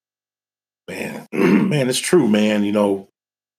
Man, 0.88 1.28
man, 1.34 1.90
it's 1.90 2.00
true, 2.00 2.30
man. 2.30 2.64
You 2.64 2.72
know, 2.72 3.10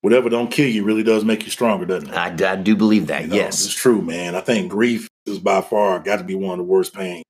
whatever 0.01 0.31
don't 0.31 0.51
kill 0.51 0.69
you 0.69 0.85
really 0.85 1.03
does 1.03 1.25
make 1.25 1.45
you 1.45 1.51
stronger, 1.51 1.85
doesn't 1.85 2.09
it? 2.09 2.17
I, 2.17 2.53
I 2.53 2.57
do 2.57 2.75
believe 2.75 3.09
that. 3.09 3.23
You 3.23 3.29
know, 3.29 3.37
yes, 3.37 3.65
it's 3.67 3.75
true, 3.75 4.01
man. 4.01 4.35
I 4.35 4.41
think 4.41 4.71
grief 4.71 5.07
is 5.27 5.39
by 5.39 5.61
far 5.61 6.01
got 6.01 6.17
to 6.17 6.25
be 6.25 6.35
one 6.35 6.59
of 6.59 6.67
the 6.67 6.73
worst 6.73 6.95
pains. 6.95 7.25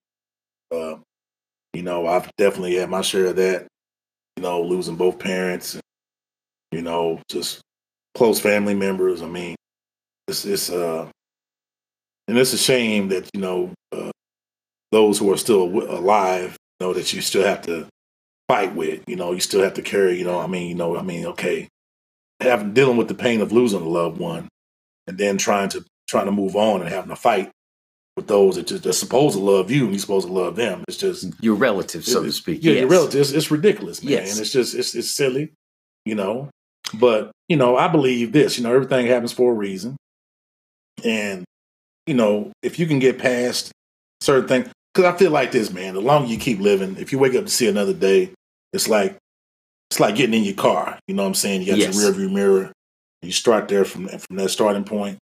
Uh, 0.73 0.97
you 1.73 1.83
know, 1.83 2.07
I've 2.07 2.31
definitely 2.37 2.77
had 2.77 2.91
my 2.91 3.03
share 3.03 3.27
of 3.27 3.37
that. 3.37 3.67
You 4.37 4.43
know, 4.43 4.63
losing 4.63 4.97
both 4.97 5.19
parents. 5.19 5.75
And, 5.75 5.83
you 6.73 6.83
know, 6.83 7.21
just 7.31 7.61
close 8.15 8.41
family 8.41 8.75
members. 8.75 9.23
I 9.23 9.27
mean, 9.27 9.57
it's 10.27 10.45
it's 10.45 10.71
uh 10.71 11.09
and 12.29 12.39
it's 12.39 12.53
a 12.53 12.59
shame 12.59 13.09
that 13.09 13.29
you 13.35 13.41
know 13.41 13.73
uh, 13.93 14.11
those 14.93 15.19
who 15.19 15.33
are 15.33 15.37
still 15.37 15.63
alive 15.65 16.57
know 16.81 16.93
that 16.93 17.13
you 17.13 17.21
still 17.21 17.45
have 17.45 17.63
to 17.63 17.87
fight 18.49 18.75
with. 18.75 19.03
You 19.07 19.17
know, 19.17 19.33
you 19.33 19.41
still 19.41 19.63
have 19.63 19.75
to 19.75 19.83
carry. 19.83 20.19
You 20.19 20.25
know, 20.25 20.39
I 20.39 20.47
mean, 20.47 20.69
you 20.69 20.75
know, 20.75 20.97
I 20.97 21.03
mean, 21.03 21.27
okay, 21.27 21.69
having 22.41 22.75
dealing 22.75 22.97
with 22.97 23.09
the 23.09 23.15
pain 23.15 23.41
of 23.41 23.53
losing 23.53 23.81
a 23.83 23.89
loved 23.89 24.19
one, 24.19 24.49
and 25.07 25.19
then 25.19 25.39
trying 25.39 25.71
to 25.71 25.85
trying 26.07 26.27
to 26.27 26.33
move 26.33 26.57
on 26.57 26.81
and 26.81 26.91
having 26.91 27.11
to 27.11 27.17
fight 27.17 27.51
with 28.19 28.27
those 28.27 28.57
that 28.57 28.67
just, 28.67 28.85
are 28.85 28.93
supposed 28.93 29.37
to 29.37 29.43
love 29.43 29.71
you 29.71 29.85
and 29.85 29.93
you're 29.93 30.01
supposed 30.01 30.27
to 30.27 30.33
love 30.33 30.57
them. 30.57 30.83
It's 30.89 30.97
just 30.97 31.33
your 31.41 31.55
relative, 31.55 32.05
so 32.05 32.25
to 32.25 32.33
speak. 32.33 32.65
Yeah, 32.65 32.73
yes. 32.73 32.81
your 32.81 32.91
relative. 32.91 33.21
It's, 33.21 33.31
it's 33.31 33.51
ridiculous, 33.53 34.03
man. 34.03 34.13
Yes. 34.13 34.33
And 34.33 34.41
it's 34.41 34.53
just 34.53 34.75
it's 34.75 34.97
it's 34.97 35.09
silly, 35.09 35.53
you 36.05 36.17
know. 36.17 36.51
But 36.95 37.31
you 37.49 37.57
know, 37.57 37.77
I 37.77 37.87
believe 37.87 38.33
this. 38.33 38.59
You 38.59 38.65
know, 38.65 38.75
everything 38.75 39.07
happens 39.07 39.31
for 39.31 39.53
a 39.53 39.55
reason, 39.55 39.97
and 41.05 41.45
you 42.09 42.15
know, 42.15 42.51
if 42.61 42.81
you 42.81 42.87
can 42.87 42.99
get 42.99 43.19
past 43.19 43.71
certain 44.21 44.49
things, 44.49 44.69
because 44.93 45.15
I 45.15 45.17
feel 45.17 45.31
like 45.31 45.53
this, 45.53 45.71
man. 45.71 45.95
The 45.95 46.01
longer 46.01 46.29
you 46.29 46.39
keep 46.39 46.59
living, 46.59 46.97
if 46.99 47.13
you 47.13 47.21
wake 47.21 47.37
up 47.37 47.45
to 47.45 47.51
see 47.51 47.69
another 47.69 47.95
day, 47.95 48.33
it's 48.73 48.89
like 48.89 49.17
it's 49.93 50.01
like 50.01 50.17
getting 50.17 50.35
in 50.35 50.43
your 50.43 50.57
car. 50.57 50.99
You 51.07 51.15
know 51.15 51.23
what 51.23 51.29
I'm 51.29 51.35
saying? 51.35 51.61
You 51.63 51.69
got 51.69 51.79
Yes. 51.79 51.95
your 51.95 52.07
rear 52.07 52.13
view 52.13 52.31
mirror. 52.31 52.73
You 53.23 53.31
start 53.31 53.69
there 53.69 53.85
from 53.85 54.09
from 54.09 54.37
that 54.39 54.49
starting 54.49 54.85
point. 54.85 55.19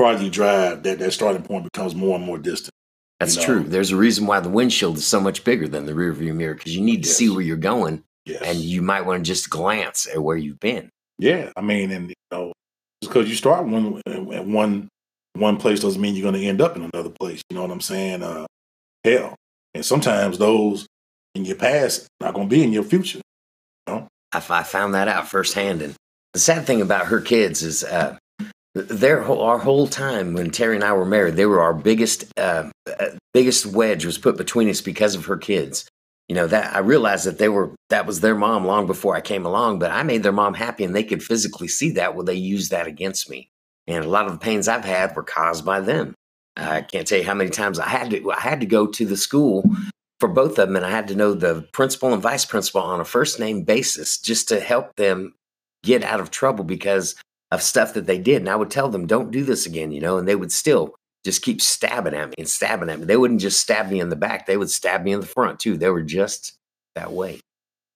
Farther 0.00 0.24
you 0.24 0.30
drive, 0.30 0.82
that 0.84 0.98
that 0.98 1.12
starting 1.12 1.42
point 1.42 1.64
becomes 1.70 1.94
more 1.94 2.16
and 2.16 2.24
more 2.24 2.38
distant. 2.38 2.70
That's 3.18 3.34
you 3.36 3.42
know. 3.42 3.46
true. 3.46 3.62
There's 3.64 3.90
a 3.90 3.96
reason 3.96 4.26
why 4.26 4.40
the 4.40 4.48
windshield 4.48 4.96
is 4.96 5.06
so 5.06 5.20
much 5.20 5.44
bigger 5.44 5.68
than 5.68 5.84
the 5.84 5.94
rear 5.94 6.10
view 6.14 6.32
mirror 6.32 6.54
because 6.54 6.74
you 6.74 6.80
need 6.80 7.02
to 7.02 7.08
Yes. 7.08 7.16
see 7.18 7.28
where 7.28 7.42
you're 7.42 7.58
going 7.58 8.02
Yes. 8.24 8.40
and 8.42 8.58
you 8.60 8.80
might 8.80 9.02
want 9.02 9.22
to 9.22 9.30
just 9.30 9.50
glance 9.50 10.06
at 10.06 10.22
where 10.22 10.38
you've 10.38 10.58
been. 10.58 10.88
Yeah, 11.18 11.50
I 11.54 11.60
mean, 11.60 11.90
and 11.90 12.08
you 12.08 12.14
know, 12.32 12.54
just 13.02 13.12
because 13.12 13.28
you 13.28 13.36
start 13.36 13.66
one 13.66 14.00
at 14.06 14.46
one 14.46 14.88
one 15.34 15.58
place 15.58 15.80
doesn't 15.80 16.00
mean 16.00 16.14
you're 16.14 16.30
going 16.30 16.40
to 16.40 16.48
end 16.48 16.62
up 16.62 16.76
in 16.76 16.88
another 16.94 17.10
place. 17.10 17.42
You 17.50 17.56
know 17.56 17.62
what 17.62 17.70
I'm 17.70 17.82
saying? 17.82 18.22
Uh, 18.22 18.46
hell, 19.04 19.34
and 19.74 19.84
sometimes 19.84 20.38
those 20.38 20.86
in 21.34 21.44
your 21.44 21.56
past 21.56 22.06
not 22.20 22.32
going 22.32 22.48
to 22.48 22.56
be 22.56 22.64
in 22.64 22.72
your 22.72 22.84
future. 22.84 23.20
I, 23.86 24.06
I 24.32 24.62
found 24.62 24.94
that 24.94 25.08
out 25.08 25.28
firsthand. 25.28 25.82
And 25.82 25.94
the 26.32 26.40
sad 26.40 26.64
thing 26.64 26.80
about 26.80 27.08
her 27.08 27.20
kids 27.20 27.62
is 27.62 27.84
uh, 27.84 28.16
their 28.74 29.22
whole, 29.22 29.42
our 29.42 29.58
whole 29.58 29.86
time 29.86 30.34
when 30.34 30.50
Terry 30.50 30.76
and 30.76 30.84
I 30.84 30.92
were 30.92 31.04
married, 31.04 31.36
they 31.36 31.46
were 31.46 31.60
our 31.60 31.74
biggest 31.74 32.24
uh, 32.38 32.70
uh, 32.86 33.06
biggest 33.34 33.66
wedge 33.66 34.04
was 34.04 34.18
put 34.18 34.36
between 34.36 34.68
us 34.68 34.80
because 34.80 35.14
of 35.14 35.26
her 35.26 35.36
kids. 35.36 35.88
You 36.28 36.36
know 36.36 36.46
that 36.46 36.76
I 36.76 36.78
realized 36.78 37.26
that 37.26 37.38
they 37.38 37.48
were 37.48 37.74
that 37.88 38.06
was 38.06 38.20
their 38.20 38.36
mom 38.36 38.64
long 38.64 38.86
before 38.86 39.16
I 39.16 39.20
came 39.20 39.44
along, 39.44 39.80
but 39.80 39.90
I 39.90 40.04
made 40.04 40.22
their 40.22 40.30
mom 40.30 40.54
happy, 40.54 40.84
and 40.84 40.94
they 40.94 41.02
could 41.02 41.22
physically 41.22 41.66
see 41.66 41.90
that. 41.92 42.14
Well, 42.14 42.24
they 42.24 42.34
used 42.34 42.70
that 42.70 42.86
against 42.86 43.28
me, 43.28 43.50
and 43.88 44.04
a 44.04 44.08
lot 44.08 44.26
of 44.26 44.32
the 44.32 44.38
pains 44.38 44.68
I've 44.68 44.84
had 44.84 45.16
were 45.16 45.24
caused 45.24 45.64
by 45.64 45.80
them. 45.80 46.14
I 46.56 46.82
can't 46.82 47.06
tell 47.06 47.18
you 47.18 47.24
how 47.24 47.34
many 47.34 47.50
times 47.50 47.80
I 47.80 47.88
had 47.88 48.10
to 48.10 48.30
I 48.30 48.40
had 48.40 48.60
to 48.60 48.66
go 48.66 48.86
to 48.86 49.04
the 49.04 49.16
school 49.16 49.64
for 50.20 50.28
both 50.28 50.58
of 50.60 50.68
them, 50.68 50.76
and 50.76 50.86
I 50.86 50.90
had 50.90 51.08
to 51.08 51.16
know 51.16 51.34
the 51.34 51.66
principal 51.72 52.12
and 52.12 52.22
vice 52.22 52.44
principal 52.44 52.82
on 52.82 53.00
a 53.00 53.04
first 53.04 53.40
name 53.40 53.64
basis 53.64 54.18
just 54.18 54.48
to 54.50 54.60
help 54.60 54.94
them 54.94 55.34
get 55.82 56.04
out 56.04 56.20
of 56.20 56.30
trouble 56.30 56.62
because 56.62 57.16
of 57.50 57.62
stuff 57.62 57.94
that 57.94 58.06
they 58.06 58.18
did. 58.18 58.36
And 58.42 58.48
I 58.48 58.56
would 58.56 58.70
tell 58.70 58.88
them, 58.88 59.06
"Don't 59.06 59.30
do 59.30 59.44
this 59.44 59.66
again," 59.66 59.92
you 59.92 60.00
know, 60.00 60.18
and 60.18 60.26
they 60.28 60.36
would 60.36 60.52
still 60.52 60.94
just 61.24 61.42
keep 61.42 61.60
stabbing 61.60 62.14
at 62.14 62.28
me 62.28 62.34
and 62.38 62.48
stabbing 62.48 62.88
at 62.88 63.00
me. 63.00 63.06
They 63.06 63.16
wouldn't 63.16 63.40
just 63.40 63.60
stab 63.60 63.90
me 63.90 64.00
in 64.00 64.08
the 64.08 64.16
back; 64.16 64.46
they 64.46 64.56
would 64.56 64.70
stab 64.70 65.02
me 65.04 65.12
in 65.12 65.20
the 65.20 65.26
front 65.26 65.58
too. 65.60 65.76
They 65.76 65.90
were 65.90 66.02
just 66.02 66.54
that 66.94 67.12
way. 67.12 67.40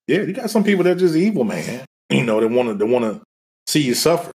Yeah, 0.07 0.23
you 0.23 0.33
got 0.33 0.51
some 0.51 0.65
people 0.65 0.85
that 0.85 0.97
are 0.97 1.01
just 1.01 1.17
evil, 1.17 1.45
man. 1.45 1.85
You 2.11 2.25
know, 2.25 2.39
they 2.41 2.47
want 2.47 2.69
to 2.69 2.75
they 2.75 2.85
want 2.85 3.05
to 3.05 3.23
see 3.67 3.81
you 3.81 3.95
suffer. 3.95 4.31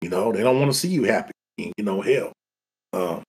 You 0.00 0.08
know, 0.08 0.32
they 0.32 0.42
don't 0.42 0.58
want 0.58 0.72
to 0.72 0.78
see 0.78 0.88
you 0.88 1.04
happy. 1.04 1.32
You 1.58 1.72
know, 1.78 2.00
hell. 2.00 2.32
Um, 2.94 3.22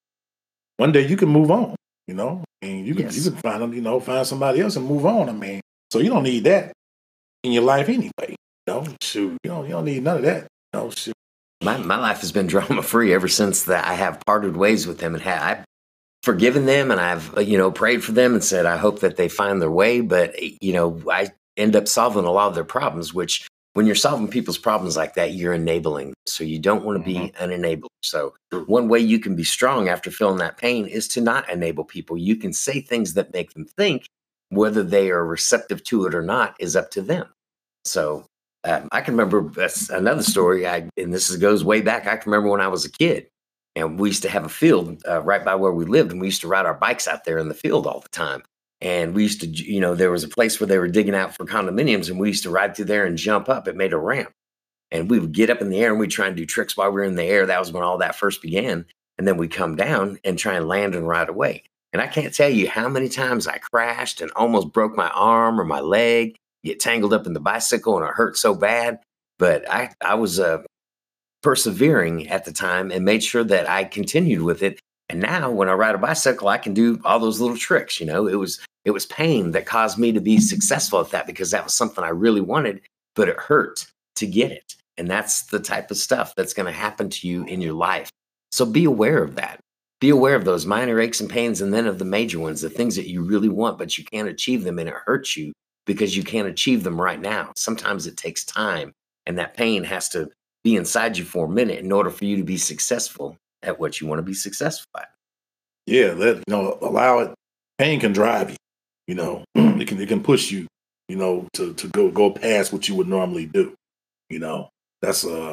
one 0.77 0.91
day 0.91 1.05
you 1.07 1.17
can 1.17 1.29
move 1.29 1.51
on. 1.51 1.75
You 2.07 2.15
know, 2.15 2.43
and 2.61 2.85
you 2.85 2.95
can 2.95 3.05
Yes. 3.05 3.17
you 3.17 3.31
can 3.31 3.39
find 3.41 3.61
them. 3.61 3.73
you 3.73 3.81
know 3.81 3.99
find 3.99 4.25
somebody 4.27 4.59
else 4.61 4.75
and 4.75 4.85
move 4.85 5.05
on. 5.05 5.29
I 5.29 5.31
mean, 5.33 5.61
so 5.91 5.99
you 5.99 6.09
don't 6.09 6.23
need 6.23 6.43
that 6.45 6.73
in 7.43 7.51
your 7.51 7.63
life 7.63 7.87
anyway. 7.89 8.11
You 8.29 8.35
know, 8.67 8.85
shoot, 9.01 9.37
you 9.43 9.49
don't 9.51 9.65
you 9.65 9.71
don't 9.71 9.85
need 9.85 10.03
none 10.03 10.17
of 10.17 10.23
that. 10.23 10.47
You 10.73 10.79
know, 10.79 10.89
shoot. 10.89 11.13
My 11.63 11.77
my 11.77 11.97
life 11.97 12.19
has 12.19 12.31
been 12.33 12.47
drama 12.53 12.83
free 12.83 13.13
ever 13.13 13.27
since 13.27 13.63
that 13.63 13.85
I 13.85 13.93
have 13.93 14.21
parted 14.25 14.57
ways 14.57 14.85
with 14.85 14.99
them 14.99 15.15
and 15.15 15.23
had 15.23 15.41
I've 15.41 15.65
forgiven 16.21 16.65
them 16.65 16.91
and 16.91 16.99
I've 16.99 17.37
uh, 17.37 17.41
you 17.41 17.57
know 17.57 17.71
prayed 17.71 18.03
for 18.03 18.11
them 18.11 18.33
and 18.33 18.43
said 18.43 18.65
I 18.65 18.77
hope 18.77 18.99
that 18.99 19.15
they 19.15 19.29
find 19.29 19.61
their 19.61 19.71
way. 19.71 20.01
But 20.01 20.35
you 20.61 20.73
know 20.73 21.01
I 21.09 21.29
end 21.55 21.75
up 21.75 21.87
solving 21.87 22.25
a 22.25 22.31
lot 22.31 22.49
of 22.49 22.55
their 22.55 22.65
problems, 22.65 23.13
which 23.13 23.47
when 23.73 23.85
you're 23.85 23.95
solving 23.95 24.27
people's 24.27 24.57
problems 24.57 24.97
like 24.97 25.15
that, 25.15 25.33
you're 25.33 25.53
enabling. 25.53 26.13
So 26.27 26.43
you 26.43 26.59
don't 26.59 26.83
want 26.83 26.99
to 26.99 27.03
be 27.03 27.33
an 27.39 27.49
enabler. 27.49 27.87
So 28.03 28.33
one 28.67 28.87
way 28.87 28.99
you 28.99 29.19
can 29.19 29.35
be 29.35 29.43
strong 29.43 29.87
after 29.87 30.11
feeling 30.11 30.37
that 30.37 30.57
pain 30.57 30.85
is 30.85 31.07
to 31.09 31.21
not 31.21 31.49
enable 31.49 31.85
people. 31.85 32.17
You 32.17 32.35
can 32.35 32.53
say 32.53 32.81
things 32.81 33.13
that 33.15 33.33
make 33.33 33.53
them 33.53 33.65
think. 33.65 34.05
Whether 34.49 34.83
they 34.83 35.09
are 35.09 35.25
receptive 35.25 35.83
to 35.85 36.05
it 36.05 36.13
or 36.13 36.21
not 36.21 36.55
is 36.59 36.75
up 36.75 36.91
to 36.91 37.01
them. 37.01 37.25
So 37.85 38.27
um, 38.63 38.87
I 38.91 39.01
can 39.01 39.15
remember 39.15 39.49
that's 39.49 39.89
another 39.89 40.23
story. 40.23 40.67
I 40.67 40.89
and 40.97 41.13
this 41.13 41.29
is, 41.29 41.37
goes 41.37 41.63
way 41.63 41.81
back. 41.81 42.07
I 42.07 42.17
can 42.17 42.31
remember 42.31 42.49
when 42.49 42.61
I 42.61 42.67
was 42.67 42.85
a 42.85 42.91
kid, 42.91 43.27
and 43.75 43.99
we 43.99 44.09
used 44.09 44.23
to 44.23 44.29
have 44.29 44.45
a 44.45 44.49
field 44.49 45.03
uh, 45.07 45.21
right 45.21 45.43
by 45.43 45.55
where 45.55 45.73
we 45.73 45.85
lived, 45.85 46.11
and 46.11 46.21
we 46.21 46.27
used 46.27 46.41
to 46.41 46.47
ride 46.47 46.65
our 46.65 46.73
bikes 46.73 47.07
out 47.07 47.25
there 47.25 47.37
in 47.37 47.49
the 47.49 47.55
field 47.55 47.87
all 47.87 47.99
the 47.99 48.09
time. 48.09 48.43
And 48.81 49.15
we 49.15 49.23
used 49.23 49.41
to, 49.41 49.47
you 49.47 49.79
know, 49.79 49.95
there 49.95 50.11
was 50.11 50.25
a 50.25 50.29
place 50.29 50.59
where 50.59 50.67
they 50.67 50.77
were 50.77 50.89
digging 50.89 51.15
out 51.15 51.35
for 51.35 51.45
condominiums, 51.45 52.09
and 52.09 52.19
we 52.19 52.29
used 52.29 52.43
to 52.43 52.49
ride 52.49 52.75
through 52.75 52.85
there 52.85 53.05
and 53.05 53.17
jump 53.17 53.49
up. 53.49 53.67
It 53.67 53.75
made 53.75 53.93
a 53.93 53.97
ramp, 53.97 54.31
and 54.93 55.09
we 55.09 55.19
would 55.19 55.33
get 55.33 55.49
up 55.49 55.59
in 55.59 55.69
the 55.69 55.79
air 55.79 55.89
and 55.89 55.99
we'd 55.99 56.11
try 56.11 56.27
and 56.27 56.37
do 56.37 56.45
tricks 56.45 56.77
while 56.77 56.89
we 56.89 56.95
were 56.95 57.03
in 57.03 57.15
the 57.15 57.23
air. 57.23 57.47
That 57.47 57.59
was 57.59 57.71
when 57.71 57.83
all 57.83 57.97
that 57.97 58.15
first 58.15 58.41
began. 58.41 58.85
And 59.17 59.27
then 59.27 59.37
we'd 59.37 59.51
come 59.51 59.75
down 59.75 60.19
and 60.23 60.37
try 60.37 60.55
and 60.55 60.67
land 60.67 60.95
and 60.95 61.07
ride 61.07 61.29
away. 61.29 61.63
And 61.91 62.01
I 62.01 62.07
can't 62.07 62.33
tell 62.33 62.49
you 62.49 62.69
how 62.69 62.87
many 62.89 63.09
times 63.09 63.47
I 63.47 63.57
crashed 63.57 64.21
and 64.21 64.31
almost 64.35 64.71
broke 64.71 64.95
my 64.95 65.09
arm 65.09 65.59
or 65.59 65.65
my 65.65 65.79
leg 65.79 66.37
get 66.63 66.79
tangled 66.79 67.13
up 67.13 67.27
in 67.27 67.33
the 67.33 67.39
bicycle 67.39 67.97
and 67.97 68.07
it 68.07 68.13
hurt 68.15 68.37
so 68.37 68.53
bad. 68.53 68.99
But 69.39 69.69
I, 69.69 69.91
I 70.01 70.15
was 70.15 70.39
uh, 70.39 70.63
persevering 71.41 72.29
at 72.29 72.45
the 72.45 72.51
time 72.51 72.91
and 72.91 73.05
made 73.05 73.23
sure 73.23 73.43
that 73.43 73.69
I 73.69 73.83
continued 73.83 74.41
with 74.41 74.63
it. 74.63 74.79
And 75.09 75.19
now 75.19 75.51
when 75.51 75.69
I 75.69 75.73
ride 75.73 75.95
a 75.95 75.99
bicycle, 75.99 76.47
I 76.47 76.57
can 76.57 76.73
do 76.73 76.99
all 77.03 77.19
those 77.19 77.41
little 77.41 77.57
tricks. 77.57 77.99
You 77.99 78.05
know, 78.05 78.27
it 78.27 78.35
was 78.35 78.59
it 78.85 78.91
was 78.91 79.05
pain 79.05 79.51
that 79.51 79.65
caused 79.65 79.97
me 79.97 80.11
to 80.11 80.19
be 80.19 80.39
successful 80.39 80.99
at 80.99 81.11
that 81.11 81.27
because 81.27 81.51
that 81.51 81.63
was 81.63 81.73
something 81.73 82.03
I 82.03 82.09
really 82.09 82.41
wanted, 82.41 82.81
but 83.15 83.29
it 83.29 83.37
hurt 83.37 83.85
to 84.15 84.27
get 84.27 84.51
it. 84.51 84.75
And 84.97 85.09
that's 85.09 85.43
the 85.43 85.59
type 85.59 85.89
of 85.91 85.97
stuff 85.97 86.35
that's 86.35 86.53
going 86.53 86.65
to 86.65 86.71
happen 86.71 87.09
to 87.09 87.27
you 87.27 87.43
in 87.45 87.61
your 87.61 87.73
life. 87.73 88.09
So 88.51 88.65
be 88.65 88.85
aware 88.85 89.23
of 89.23 89.35
that. 89.35 89.59
Be 89.99 90.09
aware 90.09 90.35
of 90.35 90.45
those 90.45 90.65
minor 90.65 90.99
aches 90.99 91.21
and 91.21 91.29
pains 91.29 91.61
and 91.61 91.73
then 91.73 91.87
of 91.87 91.97
the 91.97 92.05
major 92.05 92.39
ones, 92.39 92.61
the 92.61 92.69
things 92.69 92.95
that 92.97 93.09
you 93.09 93.23
really 93.23 93.49
want, 93.49 93.77
but 93.77 93.97
you 93.97 94.03
can't 94.03 94.27
achieve 94.27 94.63
them 94.63 94.79
and 94.79 94.89
it 94.89 94.95
hurts 95.05 95.37
you 95.37 95.53
because 95.85 96.15
you 96.15 96.23
can't 96.23 96.47
achieve 96.47 96.83
them 96.83 96.99
right 96.99 97.19
now. 97.19 97.51
Sometimes 97.55 98.07
it 98.07 98.17
takes 98.17 98.45
time 98.45 98.93
and 99.25 99.37
that 99.37 99.55
pain 99.55 99.83
has 99.83 100.09
to 100.09 100.29
be 100.63 100.75
inside 100.75 101.17
you 101.17 101.25
for 101.25 101.45
a 101.45 101.49
minute 101.49 101.79
in 101.79 101.91
order 101.91 102.09
for 102.09 102.25
you 102.25 102.37
to 102.37 102.43
be 102.43 102.57
successful 102.57 103.37
at 103.61 103.79
what 103.79 103.99
you 103.99 104.07
want 104.07 104.19
to 104.19 104.23
be 104.23 104.33
successful 104.33 104.87
at. 104.97 105.09
Yeah, 105.85 106.13
let 106.15 106.37
you 106.37 106.43
know, 106.47 106.77
allow 106.81 107.19
it. 107.19 107.33
Pain 107.77 107.99
can 107.99 108.13
drive 108.13 108.51
you. 108.51 108.55
You 109.07 109.15
know, 109.15 109.43
it 109.55 109.87
can 109.87 109.99
it 109.99 110.07
can 110.07 110.23
push 110.23 110.51
you. 110.51 110.67
You 111.09 111.17
know, 111.17 111.47
to 111.53 111.73
to 111.73 111.87
go 111.89 112.09
go 112.09 112.31
past 112.31 112.71
what 112.71 112.87
you 112.87 112.95
would 112.95 113.07
normally 113.07 113.45
do. 113.45 113.75
You 114.29 114.39
know, 114.39 114.69
that's 115.01 115.25
a 115.25 115.51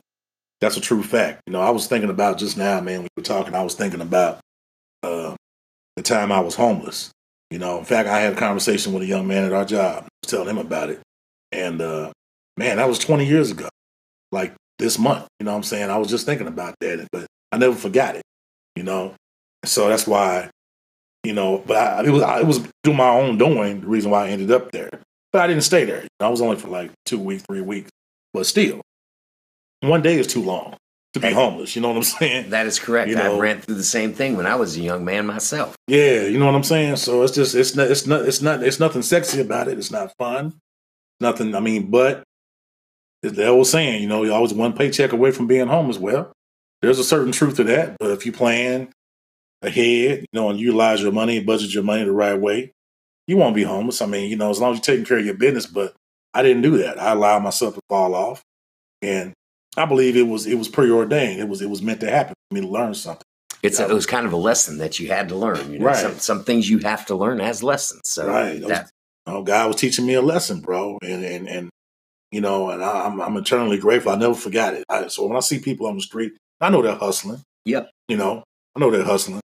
that's 0.61 0.77
a 0.77 0.81
true 0.81 1.03
fact. 1.03 1.43
You 1.47 1.53
know, 1.53 1.61
I 1.61 1.71
was 1.71 1.87
thinking 1.87 2.11
about 2.11 2.39
just 2.39 2.57
now, 2.57 2.81
man. 2.81 3.03
We 3.03 3.09
were 3.17 3.23
talking, 3.23 3.55
I 3.55 3.63
was 3.63 3.75
thinking 3.75 4.01
about 4.01 4.41
uh, 5.03 5.35
the 5.97 6.03
time 6.03 6.31
I 6.31 6.41
was 6.41 6.55
homeless. 6.55 7.11
You 7.51 7.59
know, 7.59 7.79
in 7.79 7.85
fact, 7.85 8.09
I 8.09 8.21
had 8.21 8.35
a 8.35 8.37
conversation 8.37 8.93
with 8.93 9.03
a 9.03 9.07
young 9.07 9.27
man 9.27 9.45
at 9.45 9.53
our 9.53 9.65
job. 9.65 10.07
Telling 10.23 10.49
him 10.49 10.59
about 10.59 10.91
it, 10.91 11.01
and 11.51 11.81
uh, 11.81 12.13
man, 12.57 12.77
that 12.77 12.87
was 12.87 13.01
20 13.01 13.27
years 13.27 13.51
ago. 13.51 13.69
Like 14.31 14.55
this 14.79 14.97
month, 14.97 15.27
you 15.41 15.47
know 15.47 15.57
I'm 15.57 15.65
saying? 15.65 15.91
I 15.91 15.99
was 15.99 16.09
just 16.09 16.25
thinking 16.25 16.47
about 16.47 16.77
that, 16.81 17.09
but 17.11 17.27
I 17.51 17.59
never 17.59 17.75
forgot 17.75 18.15
it. 18.15 18.23
You 18.77 18.85
know, 18.85 19.15
so 19.65 19.89
that's 19.89 20.07
why, 20.07 20.51
you 21.25 21.33
know, 21.33 21.65
but 21.67 21.77
I, 21.77 22.05
it 22.05 22.11
was 22.11 22.23
I, 22.23 22.41
it 22.41 22.47
was 22.47 22.61
through 22.85 22.95
my 22.95 23.09
own 23.09 23.39
doing 23.39 23.81
the 23.81 23.89
reason 23.89 24.13
why 24.13 24.27
I 24.27 24.29
ended 24.29 24.53
up 24.53 24.71
there. 24.71 24.91
But 25.33 25.43
I 25.43 25.47
didn't 25.49 25.65
stay 25.65 25.85
there. 25.85 26.07
I 26.21 26.29
was 26.29 26.41
only 26.41 26.57
for 26.57 26.69
like 26.69 26.93
two 27.07 27.19
weeks, 27.19 27.43
three 27.43 27.63
weeks. 27.63 27.91
But 28.33 28.47
still, 28.47 28.81
one 29.81 30.03
day 30.03 30.17
is 30.19 30.29
too 30.29 30.43
long 30.43 30.77
to 31.15 31.21
be 31.21 31.31
homeless. 31.33 31.75
You 31.75 31.83
know 31.83 31.89
what 31.89 31.97
I'm 31.97 32.03
saying? 32.03 32.51
That 32.51 32.67
is 32.67 32.79
correct. 32.79 33.11
You 33.11 33.19
I 33.19 33.37
ran 33.37 33.61
through 33.61 33.77
the 33.77 33.85
same 33.85 34.13
thing 34.13 34.37
when 34.37 34.47
I 34.47 34.55
was 34.55 34.77
a 34.77 34.81
young 34.81 35.05
man 35.05 35.27
myself. 35.27 35.77
Yeah, 35.87 36.23
you 36.23 36.39
know 36.39 36.47
what 36.47 36.55
I'm 36.55 36.65
saying. 36.65 36.97
So 36.97 37.23
it's 37.23 37.35
just 37.35 37.55
it's 37.55 37.75
not 37.75 37.91
it's 37.91 38.07
not 38.07 38.23
it's 38.23 38.43
not 38.43 38.63
it's 38.63 38.81
nothing 38.81 39.03
sexy 39.03 39.41
about 39.41 39.69
it. 39.69 39.79
It's 39.79 39.91
not 39.91 40.13
fun. 40.19 40.55
Nothing. 41.21 41.55
I 41.55 41.61
mean, 41.61 41.91
but 41.91 42.23
the 43.23 43.49
old 43.49 43.67
saying, 43.67 44.03
you 44.03 44.09
know, 44.09 44.23
you're 44.23 44.35
always 44.35 44.55
one 44.55 44.73
paycheck 44.73 45.13
away 45.13 45.31
from 45.31 45.47
being 45.47 45.69
homeless. 45.69 45.99
Well, 45.99 46.33
there's 46.81 46.99
a 46.99 47.05
certain 47.05 47.33
truth 47.33 47.57
to 47.57 47.65
that. 47.65 47.97
But 47.99 48.13
if 48.13 48.25
you 48.25 48.33
plan 48.33 48.91
ahead, 49.63 50.21
you 50.21 50.29
know, 50.33 50.49
and 50.49 50.59
utilize 50.59 51.03
your 51.03 51.13
money, 51.13 51.41
budget 51.41 51.75
your 51.75 51.83
money 51.83 52.05
the 52.05 52.13
right 52.13 52.39
way, 52.39 52.73
you 53.27 53.37
won't 53.37 53.55
be 53.55 53.65
homeless. 53.65 54.01
I 54.01 54.07
mean, 54.07 54.31
you 54.31 54.37
know, 54.37 54.51
as 54.51 54.61
long 54.61 54.73
as 54.73 54.79
you're 54.79 54.97
taking 54.97 55.05
care 55.05 55.19
of 55.19 55.27
your 55.27 55.35
business. 55.35 55.67
But 55.67 55.95
I 56.33 56.43
didn't 56.43 56.63
do 56.63 56.79
that. 56.79 57.01
I 57.01 57.13
allowed 57.13 57.43
myself 57.43 57.75
to 57.75 57.81
fall 57.89 58.15
off, 58.15 58.43
and 59.03 59.35
I 59.77 59.85
believe 59.87 60.17
it 60.17 60.27
was 60.27 60.47
it 60.47 60.57
was 60.57 60.69
preordained. 60.69 61.41
It 61.41 61.49
was 61.49 61.63
it 61.63 61.71
was 61.71 61.83
meant 61.83 62.01
to 62.01 62.11
happen 62.11 62.35
for 62.51 62.55
me 62.55 62.61
to 62.63 62.69
learn 62.69 62.95
something. 62.95 63.25
It's 63.63 63.79
a, 63.79 63.89
it 63.91 63.93
was 63.93 64.07
kind 64.07 64.27
of 64.27 64.33
a 64.33 64.37
lesson 64.39 64.79
that 64.79 64.99
you 64.99 65.09
had 65.09 65.29
to 65.29 65.37
learn. 65.37 65.73
You 65.73 65.79
know, 65.79 65.87
Right. 65.87 65.97
some 65.97 66.19
some 66.19 66.45
things 66.45 66.69
you 66.71 66.79
have 66.79 67.07
to 67.07 67.15
learn 67.15 67.41
as 67.41 67.63
lessons. 67.63 68.03
So 68.07 68.27
Right. 68.27 68.61
that 68.67 68.91
Oh, 69.27 69.43
God 69.43 69.69
was 69.69 69.77
teaching 69.77 70.07
me 70.07 70.15
a 70.15 70.23
lesson, 70.23 70.61
bro, 70.61 70.99
and 71.03 71.25
and 71.25 71.49
and 71.49 71.71
you 72.33 72.41
know, 72.41 72.71
and 72.71 72.83
I, 72.83 73.05
I'm 73.07 73.21
I'm 73.21 73.37
eternally 73.37 73.79
grateful. 73.79 74.13
I 74.13 74.17
never 74.17 74.35
forgot 74.35 74.75
it. 74.75 74.85
I, 74.89 75.09
so 75.09 75.27
when 75.27 75.37
I 75.37 75.41
see 75.41 75.59
people 75.59 75.87
on 75.87 75.95
the 75.97 76.01
street, 76.03 76.33
I 76.61 76.71
know 76.71 76.81
they're 76.83 76.95
hustling. 76.95 77.43
Yep. 77.67 77.91
You 78.09 78.17
know, 78.17 78.43
I 78.77 78.81
know 78.81 78.91
they're 78.91 79.05
hustling, 79.05 79.41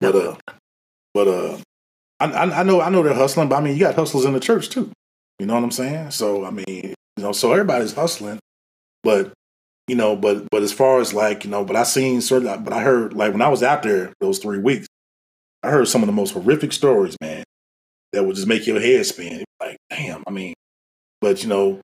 But 0.00 0.14
uh, 0.14 0.36
but 1.14 1.26
uh, 1.28 1.58
I, 2.20 2.26
I 2.26 2.60
I 2.60 2.62
know 2.62 2.80
I 2.80 2.90
know 2.90 3.02
they're 3.02 3.14
hustling, 3.14 3.48
but 3.48 3.56
I 3.56 3.60
mean 3.60 3.74
you 3.74 3.80
got 3.80 3.94
hustlers 3.94 4.24
in 4.26 4.34
the 4.34 4.40
church 4.40 4.68
too. 4.68 4.90
You 5.38 5.46
know 5.46 5.54
what 5.54 5.64
I'm 5.64 5.70
saying? 5.70 6.10
So 6.10 6.44
I 6.44 6.50
mean, 6.50 6.94
you 7.16 7.22
know, 7.22 7.32
so 7.32 7.52
everybody's 7.52 7.94
hustling, 7.94 8.38
but 9.02 9.32
you 9.88 9.96
know, 9.96 10.16
but 10.16 10.48
but 10.50 10.62
as 10.62 10.72
far 10.72 11.00
as 11.00 11.14
like 11.14 11.44
you 11.44 11.50
know, 11.50 11.64
but 11.64 11.76
I 11.76 11.84
seen 11.84 12.20
certain, 12.20 12.64
but 12.64 12.72
I 12.72 12.82
heard 12.82 13.12
like 13.14 13.32
when 13.32 13.42
I 13.42 13.48
was 13.48 13.62
out 13.62 13.82
there 13.82 14.12
those 14.20 14.38
three 14.38 14.58
weeks, 14.58 14.86
I 15.62 15.70
heard 15.70 15.88
some 15.88 16.02
of 16.02 16.06
the 16.06 16.12
most 16.12 16.32
horrific 16.32 16.72
stories, 16.72 17.16
man, 17.20 17.44
that 18.12 18.24
would 18.24 18.36
just 18.36 18.48
make 18.48 18.66
your 18.66 18.80
head 18.80 19.06
spin. 19.06 19.44
Like, 19.60 19.78
damn, 19.90 20.24
I 20.26 20.30
mean, 20.30 20.54
but 21.20 21.42
you 21.42 21.48
know, 21.48 21.80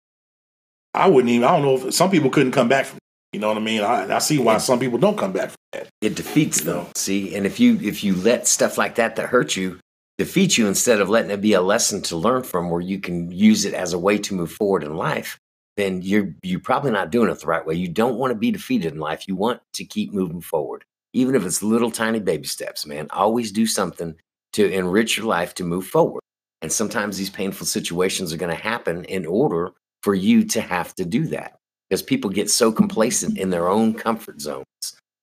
I 0.94 1.08
wouldn't 1.08 1.30
even. 1.30 1.44
I 1.44 1.52
don't 1.52 1.62
know 1.62 1.88
if 1.88 1.94
some 1.94 2.10
people 2.10 2.30
couldn't 2.30 2.52
come 2.52 2.68
back 2.68 2.86
from. 2.86 2.98
You 3.32 3.40
know 3.40 3.48
what 3.48 3.56
I 3.56 3.60
mean? 3.60 3.80
I, 3.80 4.16
I 4.16 4.18
see 4.18 4.38
why 4.38 4.58
some 4.58 4.78
people 4.78 4.98
don't 4.98 5.16
come 5.16 5.32
back 5.32 5.48
from 5.48 5.56
that. 5.72 5.88
It 6.02 6.16
defeats 6.16 6.60
them. 6.62 6.86
See, 6.96 7.34
and 7.34 7.46
if 7.46 7.58
you 7.58 7.78
if 7.80 8.04
you 8.04 8.14
let 8.14 8.46
stuff 8.46 8.76
like 8.76 8.96
that 8.96 9.16
that 9.16 9.28
hurt 9.30 9.56
you 9.56 9.78
defeat 10.18 10.58
you 10.58 10.66
instead 10.66 11.00
of 11.00 11.08
letting 11.08 11.30
it 11.30 11.40
be 11.40 11.54
a 11.54 11.60
lesson 11.60 12.02
to 12.02 12.16
learn 12.16 12.42
from, 12.42 12.70
where 12.70 12.80
you 12.80 13.00
can 13.00 13.30
use 13.30 13.64
it 13.64 13.74
as 13.74 13.92
a 13.92 13.98
way 13.98 14.18
to 14.18 14.34
move 14.34 14.52
forward 14.52 14.84
in 14.84 14.96
life, 14.96 15.38
then 15.76 16.02
you're 16.02 16.34
you're 16.42 16.60
probably 16.60 16.90
not 16.90 17.10
doing 17.10 17.30
it 17.30 17.40
the 17.40 17.46
right 17.46 17.66
way. 17.66 17.74
You 17.74 17.88
don't 17.88 18.18
want 18.18 18.32
to 18.32 18.38
be 18.38 18.50
defeated 18.50 18.92
in 18.92 18.98
life. 18.98 19.26
You 19.26 19.36
want 19.36 19.60
to 19.74 19.84
keep 19.84 20.12
moving 20.12 20.40
forward, 20.40 20.84
even 21.12 21.34
if 21.34 21.44
it's 21.44 21.62
little 21.62 21.90
tiny 21.90 22.20
baby 22.20 22.46
steps. 22.46 22.86
Man, 22.86 23.08
always 23.10 23.52
do 23.52 23.66
something 23.66 24.14
to 24.52 24.70
enrich 24.70 25.16
your 25.16 25.26
life 25.26 25.54
to 25.54 25.64
move 25.64 25.86
forward. 25.86 26.20
And 26.60 26.70
sometimes 26.70 27.16
these 27.16 27.30
painful 27.30 27.66
situations 27.66 28.32
are 28.32 28.36
going 28.36 28.54
to 28.54 28.62
happen 28.62 29.04
in 29.06 29.26
order 29.26 29.72
for 30.02 30.14
you 30.14 30.44
to 30.44 30.60
have 30.60 30.94
to 30.96 31.04
do 31.04 31.26
that 31.28 31.58
because 31.88 32.02
people 32.02 32.30
get 32.30 32.50
so 32.50 32.70
complacent 32.70 33.38
in 33.38 33.50
their 33.50 33.68
own 33.68 33.94
comfort 33.94 34.40
zones. 34.40 34.66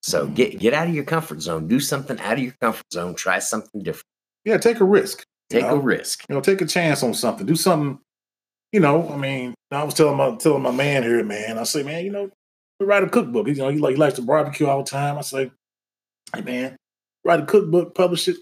So 0.01 0.27
get 0.27 0.59
get 0.59 0.73
out 0.73 0.87
of 0.87 0.95
your 0.95 1.03
comfort 1.03 1.41
zone, 1.41 1.67
do 1.67 1.79
something 1.79 2.19
out 2.19 2.33
of 2.33 2.39
your 2.39 2.55
comfort 2.61 2.91
zone, 2.91 3.15
try 3.15 3.39
something 3.39 3.83
different. 3.83 4.08
Yeah, 4.45 4.57
take 4.57 4.79
a 4.79 4.85
risk. 4.85 5.23
Take 5.49 5.63
know? 5.63 5.75
a 5.75 5.79
risk. 5.79 6.25
You 6.29 6.35
know, 6.35 6.41
take 6.41 6.61
a 6.61 6.65
chance 6.65 7.03
on 7.03 7.13
something. 7.13 7.45
Do 7.45 7.55
something. 7.55 7.99
You 8.71 8.79
know, 8.79 9.09
I 9.09 9.17
mean, 9.17 9.55
I 9.71 9.83
was 9.83 9.95
telling 9.95 10.17
my 10.17 10.35
telling 10.35 10.61
my 10.61 10.71
man 10.71 11.03
here, 11.03 11.23
man. 11.23 11.57
I 11.57 11.63
say, 11.63 11.83
man, 11.83 12.05
you 12.05 12.11
know, 12.11 12.29
write 12.79 13.03
a 13.03 13.09
cookbook. 13.09 13.47
You 13.47 13.55
know, 13.55 13.69
he 13.69 13.79
like 13.79 13.95
he 13.95 13.97
likes 13.97 14.15
to 14.15 14.21
barbecue 14.21 14.67
all 14.67 14.83
the 14.83 14.89
time. 14.89 15.17
I 15.17 15.21
say, 15.21 15.51
hey 16.35 16.41
man, 16.41 16.75
write 17.23 17.41
a 17.41 17.45
cookbook, 17.45 17.95
publish 17.95 18.27
it. 18.27 18.37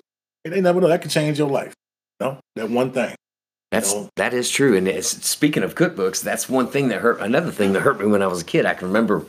And 0.46 0.54
they 0.54 0.62
never 0.62 0.80
know 0.80 0.88
that 0.88 1.02
can 1.02 1.10
change 1.10 1.40
your 1.40 1.50
life. 1.50 1.74
You 2.20 2.28
know, 2.28 2.40
that 2.56 2.70
one 2.70 2.92
thing. 2.92 3.16
That's 3.72 3.94
know? 3.94 4.10
that 4.16 4.34
is 4.34 4.50
true. 4.50 4.78
And 4.78 4.88
it's, 4.88 5.10
speaking 5.28 5.64
of 5.64 5.76
cookbooks, 5.76 6.24
that's 6.24 6.48
one 6.48 6.68
thing 6.68 6.88
that 6.90 7.02
hurt. 7.02 7.20
Another 7.20 7.52
thing 7.52 7.74
that 7.74 7.82
hurt 7.82 8.00
me 8.00 8.06
when 8.06 8.22
I 8.22 8.28
was 8.28 8.42
a 8.42 8.46
kid. 8.46 8.66
I 8.66 8.74
can 8.74 8.88
remember. 8.88 9.26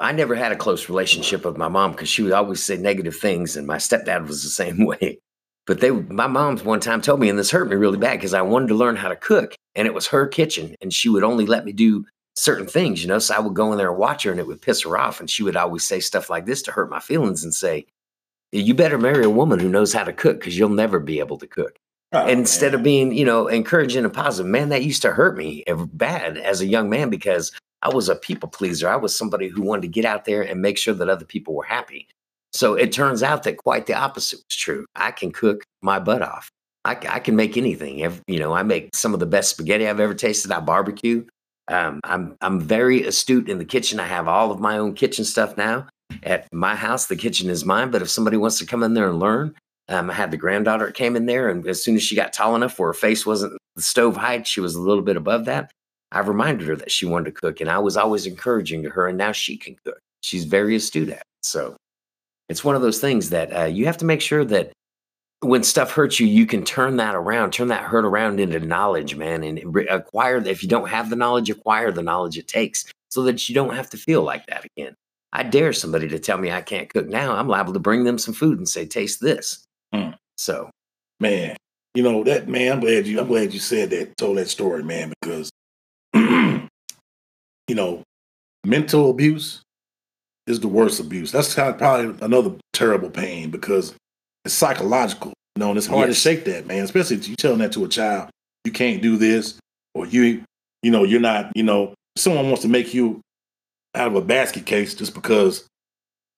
I 0.00 0.12
never 0.12 0.34
had 0.34 0.50
a 0.50 0.56
close 0.56 0.88
relationship 0.88 1.44
with 1.44 1.58
my 1.58 1.68
mom 1.68 1.92
because 1.92 2.08
she 2.08 2.22
would 2.22 2.32
always 2.32 2.64
say 2.64 2.78
negative 2.78 3.16
things, 3.16 3.54
and 3.54 3.66
my 3.66 3.76
stepdad 3.76 4.26
was 4.26 4.42
the 4.42 4.48
same 4.48 4.84
way. 4.84 5.18
But 5.68 5.80
they, 5.80 5.90
my 5.90 6.26
mom's 6.26 6.64
one 6.64 6.80
time 6.80 7.02
told 7.02 7.20
me, 7.20 7.28
and 7.28 7.38
this 7.38 7.50
hurt 7.50 7.68
me 7.68 7.76
really 7.76 7.98
bad 7.98 8.16
because 8.16 8.32
I 8.32 8.40
wanted 8.40 8.68
to 8.68 8.74
learn 8.74 8.96
how 8.96 9.08
to 9.08 9.16
cook, 9.16 9.54
and 9.74 9.86
it 9.86 9.92
was 9.92 10.06
her 10.06 10.26
kitchen, 10.26 10.74
and 10.80 10.92
she 10.92 11.10
would 11.10 11.22
only 11.22 11.44
let 11.44 11.66
me 11.66 11.72
do 11.72 12.06
certain 12.36 12.66
things, 12.66 13.02
you 13.02 13.08
know. 13.08 13.18
So 13.18 13.34
I 13.34 13.40
would 13.40 13.52
go 13.52 13.70
in 13.70 13.76
there 13.76 13.90
and 13.90 13.98
watch 13.98 14.22
her, 14.22 14.30
and 14.30 14.40
it 14.40 14.46
would 14.46 14.62
piss 14.62 14.82
her 14.82 14.96
off, 14.96 15.20
and 15.20 15.28
she 15.28 15.42
would 15.42 15.56
always 15.56 15.86
say 15.86 16.00
stuff 16.00 16.30
like 16.30 16.46
this 16.46 16.62
to 16.62 16.72
hurt 16.72 16.88
my 16.88 17.00
feelings 17.00 17.44
and 17.44 17.54
say, 17.54 17.84
"You 18.50 18.72
better 18.72 18.96
marry 18.96 19.24
a 19.24 19.30
woman 19.30 19.58
who 19.58 19.68
knows 19.68 19.92
how 19.92 20.04
to 20.04 20.12
cook 20.12 20.40
because 20.40 20.56
you'll 20.58 20.70
never 20.70 20.98
be 20.98 21.18
able 21.18 21.36
to 21.36 21.46
cook." 21.46 21.76
Oh, 22.14 22.26
instead 22.26 22.72
of 22.72 22.82
being, 22.82 23.12
you 23.12 23.26
know, 23.26 23.46
encouraging 23.48 24.04
and 24.04 24.14
positive, 24.14 24.50
man, 24.50 24.70
that 24.70 24.84
used 24.84 25.02
to 25.02 25.12
hurt 25.12 25.36
me 25.36 25.64
bad 25.92 26.38
as 26.38 26.62
a 26.62 26.66
young 26.66 26.88
man 26.88 27.10
because 27.10 27.52
I 27.82 27.94
was 27.94 28.08
a 28.08 28.16
people 28.16 28.48
pleaser. 28.48 28.88
I 28.88 28.96
was 28.96 29.14
somebody 29.14 29.48
who 29.48 29.60
wanted 29.60 29.82
to 29.82 29.88
get 29.88 30.06
out 30.06 30.24
there 30.24 30.40
and 30.40 30.62
make 30.62 30.78
sure 30.78 30.94
that 30.94 31.10
other 31.10 31.26
people 31.26 31.54
were 31.54 31.64
happy. 31.64 32.08
So 32.52 32.74
it 32.74 32.92
turns 32.92 33.22
out 33.22 33.42
that 33.42 33.58
quite 33.58 33.86
the 33.86 33.94
opposite 33.94 34.40
was 34.48 34.56
true. 34.56 34.86
I 34.96 35.10
can 35.10 35.32
cook 35.32 35.64
my 35.82 35.98
butt 35.98 36.22
off. 36.22 36.48
I 36.84 36.94
can 36.94 37.36
make 37.36 37.58
anything. 37.58 37.98
You 38.26 38.38
know, 38.38 38.54
I 38.54 38.62
make 38.62 38.94
some 38.94 39.12
of 39.12 39.20
the 39.20 39.26
best 39.26 39.50
spaghetti 39.50 39.86
I've 39.86 40.00
ever 40.00 40.14
tasted. 40.14 40.50
I 40.50 40.60
barbecue. 40.60 41.26
Um, 41.70 42.00
I'm 42.04 42.34
I'm 42.40 42.60
very 42.60 43.04
astute 43.04 43.50
in 43.50 43.58
the 43.58 43.64
kitchen. 43.66 44.00
I 44.00 44.06
have 44.06 44.26
all 44.26 44.50
of 44.50 44.58
my 44.58 44.78
own 44.78 44.94
kitchen 44.94 45.26
stuff 45.26 45.56
now. 45.58 45.86
At 46.22 46.48
my 46.50 46.74
house, 46.74 47.06
the 47.06 47.16
kitchen 47.16 47.50
is 47.50 47.66
mine. 47.66 47.90
But 47.90 48.00
if 48.00 48.08
somebody 48.08 48.38
wants 48.38 48.58
to 48.60 48.66
come 48.66 48.82
in 48.82 48.94
there 48.94 49.10
and 49.10 49.18
learn, 49.18 49.54
um, 49.88 50.08
I 50.08 50.14
had 50.14 50.30
the 50.30 50.38
granddaughter 50.38 50.90
came 50.90 51.14
in 51.14 51.26
there, 51.26 51.50
and 51.50 51.66
as 51.66 51.82
soon 51.82 51.96
as 51.96 52.02
she 52.02 52.16
got 52.16 52.32
tall 52.32 52.56
enough 52.56 52.78
where 52.78 52.88
her 52.88 52.94
face 52.94 53.26
wasn't 53.26 53.58
the 53.76 53.82
stove 53.82 54.16
height, 54.16 54.46
she 54.46 54.60
was 54.60 54.74
a 54.74 54.80
little 54.80 55.02
bit 55.02 55.16
above 55.16 55.44
that. 55.44 55.70
I 56.10 56.20
reminded 56.20 56.66
her 56.68 56.76
that 56.76 56.90
she 56.90 57.04
wanted 57.04 57.34
to 57.34 57.40
cook, 57.40 57.60
and 57.60 57.68
I 57.68 57.78
was 57.78 57.98
always 57.98 58.24
encouraging 58.24 58.82
to 58.84 58.90
her, 58.90 59.08
and 59.08 59.18
now 59.18 59.32
she 59.32 59.58
can 59.58 59.76
cook. 59.84 59.98
She's 60.22 60.44
very 60.44 60.74
astute 60.74 61.10
at 61.10 61.18
it. 61.18 61.22
So 61.42 61.76
it's 62.48 62.64
one 62.64 62.74
of 62.74 62.82
those 62.82 63.00
things 63.00 63.30
that 63.30 63.54
uh, 63.56 63.64
you 63.64 63.86
have 63.86 63.98
to 63.98 64.04
make 64.04 64.20
sure 64.20 64.44
that 64.44 64.72
when 65.40 65.62
stuff 65.62 65.92
hurts 65.92 66.18
you, 66.18 66.26
you 66.26 66.46
can 66.46 66.64
turn 66.64 66.96
that 66.96 67.14
around, 67.14 67.52
turn 67.52 67.68
that 67.68 67.84
hurt 67.84 68.04
around 68.04 68.40
into 68.40 68.58
knowledge, 68.58 69.14
man, 69.14 69.44
and 69.44 69.76
acquire. 69.88 70.38
If 70.38 70.62
you 70.62 70.68
don't 70.68 70.88
have 70.88 71.10
the 71.10 71.16
knowledge, 71.16 71.50
acquire 71.50 71.92
the 71.92 72.02
knowledge 72.02 72.38
it 72.38 72.48
takes, 72.48 72.84
so 73.10 73.22
that 73.22 73.48
you 73.48 73.54
don't 73.54 73.74
have 73.74 73.88
to 73.90 73.96
feel 73.96 74.22
like 74.22 74.46
that 74.46 74.64
again. 74.64 74.94
I 75.32 75.42
dare 75.44 75.72
somebody 75.72 76.08
to 76.08 76.18
tell 76.18 76.38
me 76.38 76.50
I 76.50 76.62
can't 76.62 76.88
cook 76.88 77.06
now. 77.06 77.36
I'm 77.36 77.48
liable 77.48 77.74
to 77.74 77.78
bring 77.78 78.04
them 78.04 78.18
some 78.18 78.34
food 78.34 78.58
and 78.58 78.68
say, 78.68 78.86
"Taste 78.86 79.20
this." 79.20 79.64
Hmm. 79.94 80.10
So 80.36 80.70
man, 81.20 81.56
you 81.94 82.02
know 82.02 82.24
that 82.24 82.48
man. 82.48 82.72
I'm 82.72 82.80
glad 82.80 83.06
you. 83.06 83.20
I'm 83.20 83.28
glad 83.28 83.52
you 83.52 83.60
said 83.60 83.90
that. 83.90 84.16
Told 84.16 84.38
that 84.38 84.48
story, 84.48 84.82
man, 84.82 85.12
because 85.20 85.50
you 86.14 86.68
know, 87.74 88.02
mental 88.64 89.10
abuse 89.10 89.62
is 90.48 90.60
the 90.60 90.68
worst 90.68 91.00
abuse. 91.00 91.30
That's 91.32 91.54
kind 91.54 91.68
of 91.70 91.78
probably 91.78 92.16
another 92.24 92.52
terrible 92.72 93.10
pain 93.10 93.50
because 93.50 93.94
it's 94.44 94.54
psychological. 94.54 95.32
You 95.56 95.60
know, 95.60 95.68
and 95.70 95.78
it's 95.78 95.86
hard 95.86 96.08
Yes. 96.08 96.16
to 96.16 96.20
shake 96.20 96.44
that, 96.44 96.66
man. 96.66 96.84
Especially 96.84 97.16
if 97.16 97.26
you're 97.28 97.36
telling 97.36 97.58
that 97.58 97.72
to 97.72 97.84
a 97.84 97.88
child, 97.88 98.30
you 98.64 98.72
can't 98.72 99.02
do 99.02 99.16
this, 99.16 99.58
or 99.94 100.06
you, 100.06 100.42
you 100.82 100.90
know, 100.90 101.04
you're 101.04 101.20
not. 101.20 101.50
You 101.56 101.64
know, 101.64 101.94
someone 102.16 102.46
wants 102.46 102.62
to 102.62 102.68
make 102.68 102.94
you 102.94 103.20
out 103.94 104.08
of 104.08 104.14
a 104.14 104.20
basket 104.20 104.66
case 104.66 104.94
just 104.94 105.14
because 105.14 105.66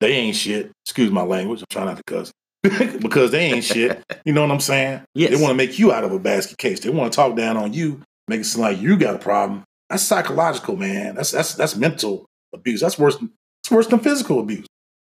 they 0.01 0.13
ain't 0.13 0.37
shit. 0.37 0.71
Excuse 0.87 1.11
my 1.11 1.23
language. 1.23 1.61
I'm 1.61 1.67
trying 1.71 1.87
not 1.87 1.99
to 1.99 2.03
cuss. 2.07 2.33
because 3.01 3.31
they 3.31 3.41
ain't 3.53 3.65
shit. 3.65 4.03
You 4.27 4.35
know 4.35 4.43
what 4.43 4.51
I'm 4.51 4.61
saying? 4.61 5.03
yes, 5.15 5.31
They 5.31 5.37
want 5.37 5.51
to 5.51 5.55
make 5.55 5.79
you 5.79 5.93
out 5.93 6.05
of 6.05 6.13
a 6.13 6.19
basket 6.19 6.59
case. 6.59 6.81
They 6.81 6.91
want 6.91 7.11
to 7.11 7.17
talk 7.17 7.35
down 7.37 7.57
on 7.57 7.73
you, 7.73 8.03
make 8.29 8.41
it 8.41 8.45
seem 8.45 8.61
like 8.63 8.79
you 8.81 8.97
got 8.99 9.15
a 9.15 9.19
problem. 9.19 9.65
That's 9.89 10.03
psychological, 10.03 10.77
man. 10.77 11.15
That's 11.15 11.31
that's 11.31 11.55
that's 11.55 11.75
mental 11.75 12.27
abuse. 12.53 12.81
That's 12.81 12.99
worse. 12.99 13.17
Than, 13.17 13.33
it's 13.63 13.71
worse 13.71 13.87
than 13.87 14.01
physical 14.01 14.41
abuse. 14.41 14.67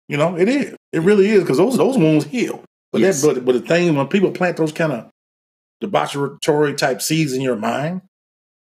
You 0.08 0.16
know, 0.16 0.36
it 0.36 0.48
is. 0.48 0.76
It 0.92 1.00
really 1.02 1.28
is 1.28 1.40
because 1.42 1.58
those 1.58 1.76
those 1.76 1.96
wounds 1.96 2.26
heal. 2.26 2.62
But 2.92 3.00
Yes. 3.00 3.22
that, 3.22 3.34
but 3.34 3.44
but 3.44 3.52
the 3.52 3.60
thing 3.60 3.94
when 3.94 4.08
people 4.08 4.30
plant 4.32 4.56
those 4.56 4.72
kind 4.72 4.92
of 4.92 5.08
debauchery 5.80 6.74
type 6.74 7.02
seeds 7.02 7.32
in 7.32 7.40
your 7.40 7.56
mind, 7.56 8.02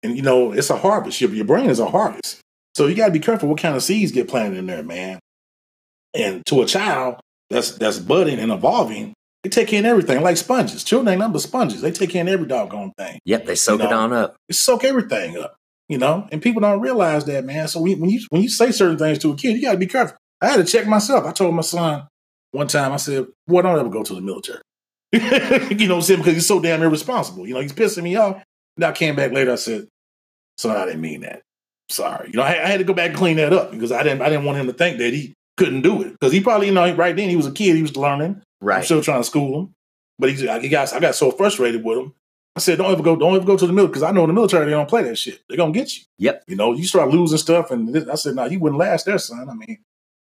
and 0.03 0.15
you 0.15 0.21
know, 0.23 0.51
it's 0.51 0.69
a 0.69 0.77
harvest. 0.77 1.21
Your, 1.21 1.31
your 1.31 1.45
brain 1.45 1.69
is 1.69 1.79
a 1.79 1.87
harvest. 1.89 2.39
So 2.75 2.87
you 2.87 2.95
got 2.95 3.07
to 3.07 3.11
be 3.11 3.19
careful 3.19 3.49
what 3.49 3.59
kind 3.59 3.75
of 3.75 3.83
seeds 3.83 4.11
get 4.11 4.27
planted 4.29 4.57
in 4.57 4.65
there, 4.65 4.83
man. 4.83 5.19
And 6.13 6.45
to 6.47 6.61
a 6.61 6.65
child 6.65 7.19
that's 7.49 7.71
that's 7.71 7.99
budding 7.99 8.39
and 8.39 8.51
evolving, 8.51 9.13
they 9.43 9.49
take 9.49 9.73
in 9.73 9.85
everything 9.85 10.21
like 10.21 10.37
sponges. 10.37 10.83
Children 10.83 11.09
ain't 11.13 11.19
nothing 11.19 11.33
but 11.33 11.41
sponges. 11.41 11.81
They 11.81 11.91
take 11.91 12.15
in 12.15 12.29
every 12.29 12.47
doggone 12.47 12.93
thing. 12.97 13.19
yep, 13.25 13.45
they 13.45 13.55
soak 13.55 13.81
it 13.81 13.89
know, 13.89 13.99
on 13.99 14.13
up. 14.13 14.35
They 14.47 14.53
soak 14.53 14.83
everything 14.83 15.37
up, 15.37 15.55
you 15.91 15.97
know. 15.97 16.27
And 16.31 16.41
people 16.41 16.61
don't 16.61 16.79
realize 16.81 17.25
that, 17.25 17.43
man. 17.45 17.67
So 17.67 17.81
we, 17.81 17.95
when 17.95 18.09
you 18.09 18.21
when 18.29 18.41
you 18.41 18.49
say 18.49 18.71
certain 18.71 18.97
things 18.97 19.19
to 19.19 19.31
a 19.31 19.35
kid, 19.35 19.55
you 19.57 19.61
got 19.61 19.73
to 19.73 19.77
be 19.77 19.87
careful. 19.87 20.17
I 20.41 20.47
had 20.47 20.57
to 20.57 20.63
check 20.63 20.87
myself. 20.87 21.25
I 21.25 21.31
told 21.31 21.53
my 21.53 21.61
son 21.61 22.07
one 22.51 22.67
time. 22.67 22.91
I 22.93 22.97
said, 22.97 23.27
"Boy, 23.47 23.61
don't 23.61 23.77
ever 23.79 23.89
go 23.89 24.03
to 24.03 24.15
the 24.15 24.21
military." 24.21 24.61
you 25.11 25.19
know 25.19 25.95
what 25.95 25.97
I'm 25.97 26.01
saying? 26.01 26.19
Because 26.21 26.33
he's 26.35 26.47
so 26.47 26.59
damn 26.61 26.81
irresponsible. 26.81 27.45
You 27.47 27.53
know, 27.53 27.59
he's 27.59 27.73
pissing 27.73 28.03
me 28.03 28.15
off. 28.15 28.41
And 28.77 28.85
I 28.85 28.93
came 28.93 29.15
back 29.15 29.31
later. 29.33 29.51
I 29.51 29.55
said, 29.55 29.87
"Son, 30.57 30.75
I 30.75 30.85
didn't 30.85 31.01
mean 31.01 31.21
that. 31.21 31.41
Sorry." 31.89 32.29
You 32.31 32.37
know, 32.37 32.43
I, 32.43 32.51
I 32.63 32.67
had 32.67 32.77
to 32.77 32.83
go 32.85 32.93
back 32.93 33.09
and 33.09 33.17
clean 33.17 33.37
that 33.37 33.51
up 33.53 33.71
because 33.71 33.91
I 33.91 34.03
didn't. 34.03 34.21
I 34.21 34.29
didn't 34.29 34.45
want 34.45 34.57
him 34.57 34.67
to 34.67 34.73
think 34.73 34.97
that 34.99 35.13
he 35.13 35.33
couldn't 35.57 35.81
do 35.81 36.01
it 36.01 36.11
because 36.13 36.31
he 36.31 36.39
probably, 36.41 36.67
you 36.67 36.73
know, 36.73 36.95
right 36.95 37.15
then 37.15 37.29
he 37.29 37.35
was 37.35 37.45
a 37.45 37.51
kid. 37.51 37.75
He 37.75 37.81
was 37.81 37.95
learning. 37.97 38.41
I'm 38.61 38.67
Right. 38.67 38.85
still 38.85 39.01
trying 39.01 39.19
to 39.21 39.25
school 39.25 39.59
him, 39.59 39.73
but 40.17 40.31
he, 40.31 40.35
he 40.61 40.69
got. 40.69 40.93
I 40.93 40.99
got 40.99 41.15
so 41.15 41.31
frustrated 41.31 41.83
with 41.83 41.97
him. 41.97 42.13
I 42.55 42.59
said, 42.59 42.77
"Don't 42.79 42.91
ever 42.91 43.01
go. 43.03 43.15
Don't 43.15 43.35
ever 43.35 43.45
go 43.45 43.55
to 43.55 43.65
the 43.67 43.71
military 43.73 43.91
because 43.91 44.03
I 44.03 44.11
know 44.11 44.23
in 44.23 44.27
the 44.27 44.33
military 44.33 44.65
they 44.65 44.71
don't 44.71 44.89
play 44.89 45.03
that 45.03 45.17
shit. 45.17 45.41
They're 45.47 45.57
gonna 45.57 45.71
get 45.71 45.95
you. 45.97 46.03
Yep. 46.19 46.43
You 46.47 46.55
know, 46.57 46.73
you 46.73 46.85
start 46.85 47.09
losing 47.09 47.37
stuff, 47.37 47.71
and 47.71 47.93
this, 47.93 48.07
I 48.09 48.15
said, 48.15 48.35
"No, 48.35 48.45
you 48.45 48.59
wouldn't 48.59 48.79
last 48.79 49.05
there, 49.05 49.17
son." 49.17 49.47
I 49.49 49.53
mean, 49.53 49.79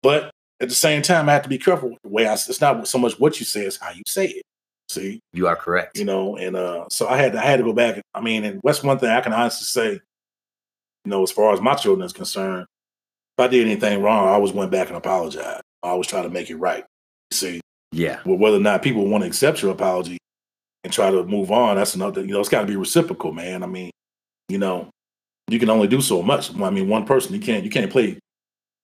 but 0.03 0.31
at 0.61 0.71
the 0.71 0.75
same 0.75 1.03
time, 1.03 1.29
I 1.29 1.33
have 1.35 1.43
to 1.43 1.49
be 1.51 1.59
careful 1.59 1.91
with 1.91 1.99
the 2.03 2.09
way 2.09 2.27
I. 2.27 2.33
It's 2.33 2.61
not 2.61 2.89
so 2.89 2.97
much 2.99 3.19
what 3.21 3.39
you 3.39 3.45
say; 3.45 3.63
it's 3.67 3.77
how 3.77 3.91
you 3.91 4.03
say 4.07 4.27
it. 4.29 4.43
See, 4.89 5.21
You 5.33 5.49
are 5.49 5.57
correct. 5.57 5.99
you 5.99 6.05
know, 6.05 6.37
and 6.37 6.55
uh, 6.57 6.87
so 6.91 7.09
I 7.09 7.17
had 7.19 7.33
to, 7.33 7.39
I 7.41 7.45
had 7.45 7.57
to 7.59 7.65
go 7.65 7.73
back. 7.73 8.01
I 8.15 8.21
mean, 8.21 8.45
and 8.45 8.61
that's 8.65 8.83
one 8.85 8.99
thing 8.99 9.11
I 9.11 9.21
can 9.21 9.33
honestly 9.33 9.65
say. 9.65 9.93
You 11.05 11.11
know, 11.11 11.23
as 11.23 11.31
far 11.33 11.53
as 11.53 11.61
my 11.61 11.75
children 11.75 12.07
is 12.07 12.13
concerned, 12.13 12.67
if 13.37 13.45
I 13.45 13.49
did 13.49 13.67
anything 13.67 14.01
wrong, 14.03 14.27
I 14.29 14.33
always 14.33 14.53
went 14.53 14.71
back 14.71 14.89
and 14.89 14.97
apologized. 14.97 15.63
I 15.83 15.89
always 15.89 16.07
try 16.07 16.23
to 16.23 16.31
make 16.31 16.51
it 16.51 16.57
right. 16.57 16.85
See, 17.33 17.61
Yeah. 17.93 18.21
well, 18.25 18.39
whether 18.39 18.57
or 18.57 18.61
not 18.61 18.83
people 18.83 19.07
want 19.07 19.23
to 19.23 19.29
accept 19.29 19.61
your 19.61 19.73
apology 19.73 20.19
and 20.87 20.93
try 20.93 21.11
to 21.11 21.25
move 21.25 21.51
on, 21.51 21.77
that's 21.77 21.95
another. 21.97 22.21
You 22.23 22.29
know, 22.29 22.41
it's 22.41 22.49
got 22.49 22.61
to 22.61 22.67
be 22.67 22.77
reciprocal, 22.77 23.33
man. 23.33 23.63
I 23.63 23.67
mean, 23.67 23.91
you 24.49 24.59
know, 24.59 24.89
you 25.49 25.59
can 25.59 25.69
only 25.69 25.89
do 25.89 26.01
so 26.01 26.23
much. 26.23 26.55
I 26.55 26.71
mean, 26.71 26.89
one 26.89 27.05
person 27.05 27.35
you 27.35 27.41
can't 27.41 27.65
you 27.65 27.71
can't 27.71 27.91
play 27.91 28.19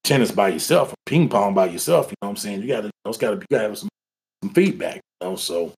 tennis 0.05 0.33
by 0.33 0.49
yourself 0.49 0.93
or 0.93 0.97
ping 1.07 1.29
pong 1.29 1.55
by 1.55 1.67
yourself. 1.67 2.07
You 2.07 2.17
know 2.21 2.29
what 2.29 2.31
I'm 2.31 2.37
saying? 2.37 2.63
You 2.63 2.69
got 2.69 2.81
to. 2.83 2.91
It's 3.07 3.19
got 3.19 3.31
to 3.31 3.37
be. 3.37 3.47
You 3.49 3.57
got 3.57 3.63
to 3.63 3.69
have 3.69 3.79
some 3.79 3.89
some 4.43 4.53
feedback. 4.53 4.97
You 5.21 5.29
know, 5.29 5.37
so 5.37 5.73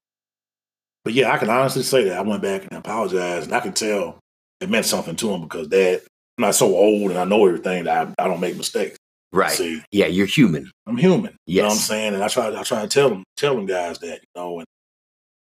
but 1.05 1.13
yeah, 1.13 1.31
I 1.31 1.37
can 1.37 1.51
honestly 1.51 1.83
say 1.83 2.05
that 2.05 2.19
I 2.19 2.23
went 2.23 2.43
back 2.43 2.63
and 2.63 2.79
apologized, 2.79 3.49
and 3.49 3.55
I 3.55 3.61
can 3.61 3.75
tell 3.75 4.19
it 4.61 4.71
meant 4.71 4.87
something 4.87 5.17
to 5.17 5.31
him 5.31 5.43
because 5.43 5.69
Dad, 5.69 6.01
I'm 6.39 6.43
not 6.43 6.55
so 6.55 6.75
old 6.75 7.11
and 7.11 7.19
I 7.21 7.25
know 7.25 7.47
everything 7.47 7.85
that 7.85 8.09
I, 8.19 8.25
I 8.25 8.27
don't 8.27 8.41
make 8.41 8.57
mistakes. 8.57 8.97
Right. 9.31 9.51
See, 9.51 9.83
Yeah, 9.93 10.07
you're 10.07 10.27
human. 10.27 10.71
I'm 10.87 10.97
human. 10.97 11.37
You 11.47 11.61
know 11.61 11.69
what 11.69 11.75
I'm 11.75 11.79
saying? 11.79 12.15
And 12.15 12.23
I 12.25 12.29
try 12.29 12.59
I 12.59 12.63
try 12.63 12.81
to 12.81 12.89
tell 12.89 13.11
them 13.11 13.25
tell 13.37 13.55
them 13.55 13.67
guys 13.67 13.99
that, 13.99 14.21
you 14.21 14.29
know, 14.41 14.61
and 14.61 14.67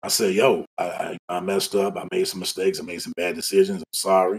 I 0.05 0.07
say, 0.09 0.31
yo, 0.31 0.65
I, 0.77 0.83
I, 0.83 1.17
I 1.29 1.39
messed 1.39 1.73
up, 1.73 1.97
I 1.97 2.07
made 2.11 2.27
some 2.27 2.39
mistakes, 2.39 2.79
I 2.79 2.83
made 2.83 3.01
some 3.01 3.13
bad 3.17 3.33
decisions, 3.33 3.79
I'm 3.79 3.93
sorry. 3.93 4.37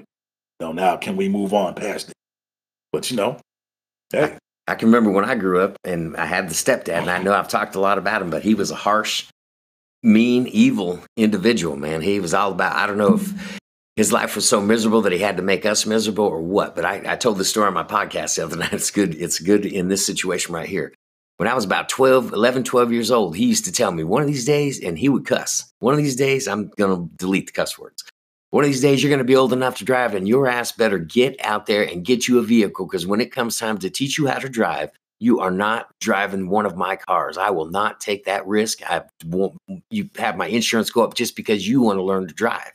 You 0.61 0.67
know, 0.67 0.73
now 0.73 0.97
can 0.97 1.17
we 1.17 1.29
move 1.29 1.53
on 1.53 1.75
past 1.75 2.11
it? 2.11 2.15
But 2.93 3.11
you 3.11 3.17
know, 3.17 3.39
hey, 4.11 4.39
I 4.69 4.77
can 4.77 4.89
remember 4.89 5.11
when 5.11 5.25
I 5.25 5.35
grew 5.35 5.61
up 5.61 5.77
and 5.83 6.17
I 6.17 6.25
had 6.25 6.49
the 6.49 6.55
stepdad, 6.55 7.01
and 7.01 7.11
I 7.11 7.17
uh-huh. 7.17 7.25
know 7.25 7.33
I've 7.33 7.49
talked 7.49 7.75
a 7.75 7.81
lot 7.81 7.99
about 7.99 8.23
him, 8.23 8.31
but 8.31 8.45
he 8.45 8.55
was 8.55 8.71
a 8.71 8.77
harsh, 8.77 9.27
mean, 10.05 10.47
evil 10.47 11.01
individual, 11.17 11.75
man. 11.75 12.01
He 12.01 12.21
was 12.21 12.33
all 12.33 12.53
about, 12.53 12.77
I 12.77 12.87
don't 12.87 12.99
know 12.99 13.15
if 13.15 13.61
his 13.97 14.13
life 14.13 14.37
was 14.37 14.49
so 14.49 14.61
miserable 14.61 15.03
that 15.03 15.13
he 15.13 15.19
had 15.19 15.37
to 15.39 15.43
make 15.43 15.67
us 15.67 15.85
miserable 15.85 16.27
or 16.27 16.41
what, 16.41 16.77
but 16.77 16.85
I, 16.85 17.03
I 17.05 17.17
told 17.17 17.39
the 17.39 17.45
story 17.45 17.67
on 17.67 17.75
my 17.75 17.83
podcast 17.83 18.37
the 18.37 18.45
other 18.45 18.57
night. 18.57 18.73
It's 18.73 18.93
good. 18.93 19.17
It's 19.17 19.41
good 19.41 19.67
in 19.67 19.89
this 19.89 20.07
situation 20.07 20.55
right 20.55 20.69
here. 20.69 20.95
When 21.39 21.49
I 21.49 21.55
was 21.55 21.67
about 21.67 21.91
12, 21.91 22.33
11, 22.33 22.65
12 22.65 22.93
years 22.93 23.11
old, 23.11 23.37
he 23.37 23.45
used 23.45 23.67
to 23.67 23.73
tell 23.73 23.93
me 23.93 24.05
one 24.05 24.23
of 24.23 24.29
these 24.29 24.47
days, 24.47 24.83
and 24.83 24.99
he 24.99 25.11
would 25.11 25.27
cuss. 25.27 25.71
One 25.81 25.93
of 25.93 25.99
these 25.99 26.17
days, 26.17 26.49
I'm 26.49 26.69
going 26.79 26.97
to 26.97 27.17
delete 27.17 27.47
the 27.47 27.53
cuss 27.53 27.79
words. 27.79 28.05
One 28.51 28.65
of 28.65 28.71
these 28.71 28.81
days, 28.81 29.03
you're 29.03 29.11
going 29.11 29.19
to 29.19 29.25
be 29.25 29.37
old 29.37 29.53
enough 29.53 29.77
to 29.79 29.85
drive, 29.85 30.15
and 30.15 30.27
your 30.27 30.47
ass 30.47 30.73
better 30.73 30.99
get 30.99 31.37
out 31.45 31.67
there 31.67 31.83
and 31.83 32.07
get 32.07 32.27
you 32.27 32.39
a 32.39 32.43
vehicle 32.43 32.87
because 32.87 33.07
when 33.07 33.21
it 33.21 33.33
comes 33.33 33.59
time 33.59 33.77
to 33.79 33.91
teach 33.91 34.17
you 34.17 34.27
how 34.27 34.39
to 34.39 34.49
drive, 34.49 34.91
you 35.19 35.41
are 35.41 35.51
not 35.51 35.89
driving 36.01 36.49
one 36.49 36.65
of 36.65 36.77
my 36.77 36.97
cars. 36.97 37.37
I 37.37 37.51
will 37.51 37.71
not 37.71 38.01
take 38.01 38.25
that 38.25 38.47
risk. 38.47 38.81
I 38.89 39.03
won't. 39.27 39.57
You 39.91 40.09
have 40.17 40.39
my 40.39 40.47
insurance 40.47 40.91
go 40.91 41.05
up 41.05 41.15
just 41.15 41.37
because 41.37 41.69
you 41.69 41.83
want 41.83 41.99
to 41.99 42.03
learn 42.03 42.29
to 42.29 42.35
drive. 42.35 42.73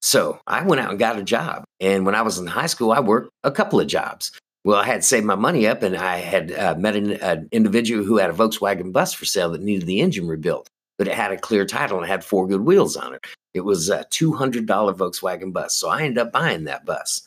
So 0.00 0.40
I 0.46 0.62
went 0.62 0.80
out 0.80 0.90
and 0.90 0.98
got 0.98 1.18
a 1.18 1.24
job, 1.24 1.64
and 1.80 2.06
when 2.06 2.14
I 2.14 2.22
was 2.22 2.38
in 2.38 2.46
high 2.46 2.66
school, 2.66 2.92
I 2.92 3.00
worked 3.00 3.30
a 3.42 3.50
couple 3.50 3.80
of 3.80 3.88
jobs. 3.88 4.30
Well, 4.64 4.78
I 4.78 4.84
had 4.84 5.04
saved 5.04 5.24
my 5.24 5.36
money 5.36 5.66
up, 5.66 5.82
and 5.82 5.96
I 5.96 6.18
had 6.18 6.52
uh, 6.52 6.74
met 6.76 6.94
an, 6.94 7.12
an 7.12 7.48
individual 7.50 8.04
who 8.04 8.18
had 8.18 8.30
a 8.30 8.34
Volkswagen 8.34 8.92
bus 8.92 9.14
for 9.14 9.24
sale 9.24 9.50
that 9.50 9.62
needed 9.62 9.86
the 9.86 10.00
engine 10.00 10.28
rebuilt, 10.28 10.68
but 10.98 11.08
it 11.08 11.14
had 11.14 11.32
a 11.32 11.38
clear 11.38 11.64
title 11.64 11.98
and 11.98 12.06
had 12.06 12.22
four 12.24 12.46
good 12.46 12.60
wheels 12.60 12.96
on 12.96 13.14
it. 13.14 13.24
It 13.54 13.62
was 13.62 13.88
a 13.88 14.04
two 14.10 14.32
hundred 14.32 14.66
dollar 14.66 14.92
Volkswagen 14.92 15.52
bus, 15.52 15.74
so 15.74 15.88
I 15.88 16.02
ended 16.02 16.18
up 16.18 16.32
buying 16.32 16.64
that 16.64 16.84
bus. 16.84 17.22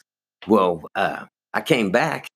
Well, 0.48 0.84
uh, 0.94 1.26
I 1.56 1.62
came 1.62 1.90
back 1.90 2.28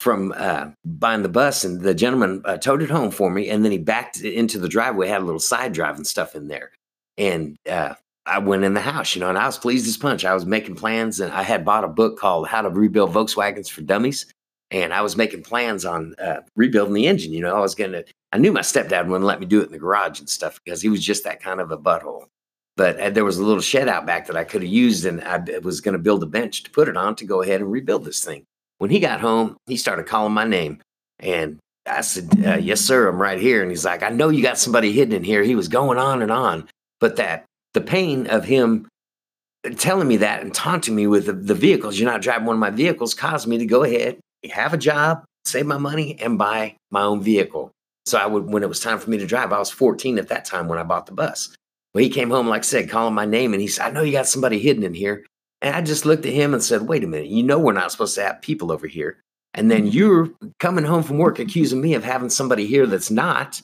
from 0.00 0.34
uh, 0.36 0.66
buying 0.84 1.22
the 1.22 1.28
bus, 1.30 1.64
and 1.64 1.80
the 1.80 1.94
gentleman 1.94 2.42
uh, 2.44 2.58
towed 2.58 2.82
it 2.82 2.90
home 2.90 3.10
for 3.10 3.30
me, 3.30 3.48
and 3.48 3.64
then 3.64 3.72
he 3.72 3.78
backed 3.78 4.20
it 4.22 4.34
into 4.34 4.58
the 4.58 4.68
driveway, 4.68 5.08
had 5.08 5.22
a 5.22 5.24
little 5.24 5.40
side 5.40 5.72
drive 5.72 5.96
and 5.96 6.06
stuff 6.06 6.34
in 6.36 6.48
there, 6.48 6.72
and 7.16 7.56
uh, 7.70 7.94
I 8.26 8.38
went 8.38 8.64
in 8.64 8.74
the 8.74 8.80
house, 8.80 9.14
you 9.14 9.20
know, 9.20 9.30
and 9.30 9.38
I 9.38 9.46
was 9.46 9.58
pleased 9.58 9.86
as 9.88 9.96
punch. 9.96 10.26
I 10.26 10.34
was 10.34 10.44
making 10.44 10.74
plans, 10.74 11.20
and 11.20 11.32
I 11.32 11.42
had 11.42 11.64
bought 11.64 11.84
a 11.84 11.88
book 11.88 12.18
called 12.18 12.48
"How 12.48 12.60
to 12.60 12.68
Rebuild 12.68 13.14
Volkswagens 13.14 13.70
for 13.70 13.80
Dummies." 13.80 14.26
And 14.72 14.94
I 14.94 15.02
was 15.02 15.16
making 15.16 15.42
plans 15.42 15.84
on 15.84 16.14
uh, 16.18 16.40
rebuilding 16.56 16.94
the 16.94 17.06
engine. 17.06 17.32
You 17.32 17.42
know, 17.42 17.54
I 17.54 17.60
was 17.60 17.74
gonna. 17.74 18.02
I 18.32 18.38
knew 18.38 18.50
my 18.50 18.62
stepdad 18.62 19.06
wouldn't 19.06 19.26
let 19.26 19.38
me 19.38 19.46
do 19.46 19.60
it 19.60 19.66
in 19.66 19.72
the 19.72 19.78
garage 19.78 20.18
and 20.18 20.28
stuff 20.28 20.58
because 20.64 20.80
he 20.80 20.88
was 20.88 21.04
just 21.04 21.24
that 21.24 21.42
kind 21.42 21.60
of 21.60 21.70
a 21.70 21.78
butthole. 21.78 22.24
But 22.76 22.98
uh, 22.98 23.10
there 23.10 23.24
was 23.24 23.36
a 23.36 23.44
little 23.44 23.60
shed 23.60 23.86
out 23.86 24.06
back 24.06 24.26
that 24.26 24.36
I 24.36 24.44
could 24.44 24.62
have 24.62 24.70
used, 24.70 25.04
and 25.04 25.22
I 25.22 25.58
was 25.62 25.82
going 25.82 25.92
to 25.92 25.98
build 25.98 26.22
a 26.22 26.26
bench 26.26 26.62
to 26.62 26.70
put 26.70 26.88
it 26.88 26.96
on 26.96 27.14
to 27.16 27.26
go 27.26 27.42
ahead 27.42 27.60
and 27.60 27.70
rebuild 27.70 28.04
this 28.04 28.24
thing. 28.24 28.44
When 28.78 28.90
he 28.90 28.98
got 28.98 29.20
home, 29.20 29.56
he 29.66 29.76
started 29.76 30.06
calling 30.06 30.32
my 30.32 30.44
name, 30.44 30.80
and 31.20 31.58
I 31.86 32.00
said, 32.00 32.30
uh, 32.44 32.56
"Yes, 32.56 32.80
sir, 32.80 33.08
I'm 33.08 33.20
right 33.20 33.38
here." 33.38 33.60
And 33.60 33.70
he's 33.70 33.84
like, 33.84 34.02
"I 34.02 34.08
know 34.08 34.30
you 34.30 34.42
got 34.42 34.58
somebody 34.58 34.90
hidden 34.92 35.14
in 35.14 35.24
here." 35.24 35.42
He 35.42 35.54
was 35.54 35.68
going 35.68 35.98
on 35.98 36.22
and 36.22 36.30
on, 36.30 36.66
but 36.98 37.16
that 37.16 37.44
the 37.74 37.82
pain 37.82 38.26
of 38.28 38.44
him 38.44 38.88
telling 39.76 40.08
me 40.08 40.16
that 40.16 40.42
and 40.42 40.54
taunting 40.54 40.96
me 40.96 41.06
with 41.06 41.26
the, 41.26 41.34
the 41.34 41.54
vehicles, 41.54 41.98
you're 41.98 42.10
not 42.10 42.22
driving 42.22 42.46
one 42.46 42.56
of 42.56 42.60
my 42.60 42.70
vehicles, 42.70 43.14
caused 43.14 43.46
me 43.46 43.58
to 43.58 43.66
go 43.66 43.84
ahead, 43.84 44.18
have 44.50 44.74
a 44.74 44.78
job, 44.78 45.24
save 45.44 45.66
my 45.66 45.78
money, 45.78 46.18
and 46.20 46.38
buy 46.38 46.76
my 46.90 47.02
own 47.02 47.22
vehicle. 47.22 47.70
So 48.06 48.18
I 48.18 48.26
would, 48.26 48.46
when 48.46 48.62
it 48.62 48.68
was 48.68 48.80
time 48.80 48.98
for 48.98 49.10
me 49.10 49.18
to 49.18 49.26
drive, 49.26 49.52
I 49.52 49.58
was 49.58 49.70
14 49.70 50.18
at 50.18 50.28
that 50.28 50.44
time 50.44 50.68
when 50.68 50.78
I 50.78 50.82
bought 50.82 51.06
the 51.06 51.12
bus. 51.12 51.54
Well, 51.94 52.02
he 52.02 52.10
came 52.10 52.30
home, 52.30 52.48
like 52.48 52.62
I 52.62 52.64
said, 52.64 52.90
calling 52.90 53.14
my 53.14 53.26
name, 53.26 53.52
and 53.52 53.60
he 53.60 53.68
said, 53.68 53.86
I 53.86 53.90
know 53.90 54.02
you 54.02 54.12
got 54.12 54.26
somebody 54.26 54.58
hidden 54.58 54.82
in 54.82 54.94
here. 54.94 55.24
And 55.60 55.76
I 55.76 55.80
just 55.80 56.04
looked 56.04 56.26
at 56.26 56.32
him 56.32 56.54
and 56.54 56.62
said, 56.62 56.82
Wait 56.82 57.04
a 57.04 57.06
minute, 57.06 57.28
you 57.28 57.42
know 57.42 57.58
we're 57.58 57.72
not 57.72 57.92
supposed 57.92 58.14
to 58.16 58.22
have 58.22 58.42
people 58.42 58.72
over 58.72 58.86
here. 58.86 59.18
And 59.54 59.70
then 59.70 59.82
mm-hmm. 59.82 59.96
you're 59.96 60.30
coming 60.58 60.84
home 60.84 61.02
from 61.02 61.18
work 61.18 61.38
accusing 61.38 61.80
me 61.80 61.94
of 61.94 62.02
having 62.02 62.30
somebody 62.30 62.66
here 62.66 62.86
that's 62.86 63.10
not. 63.10 63.60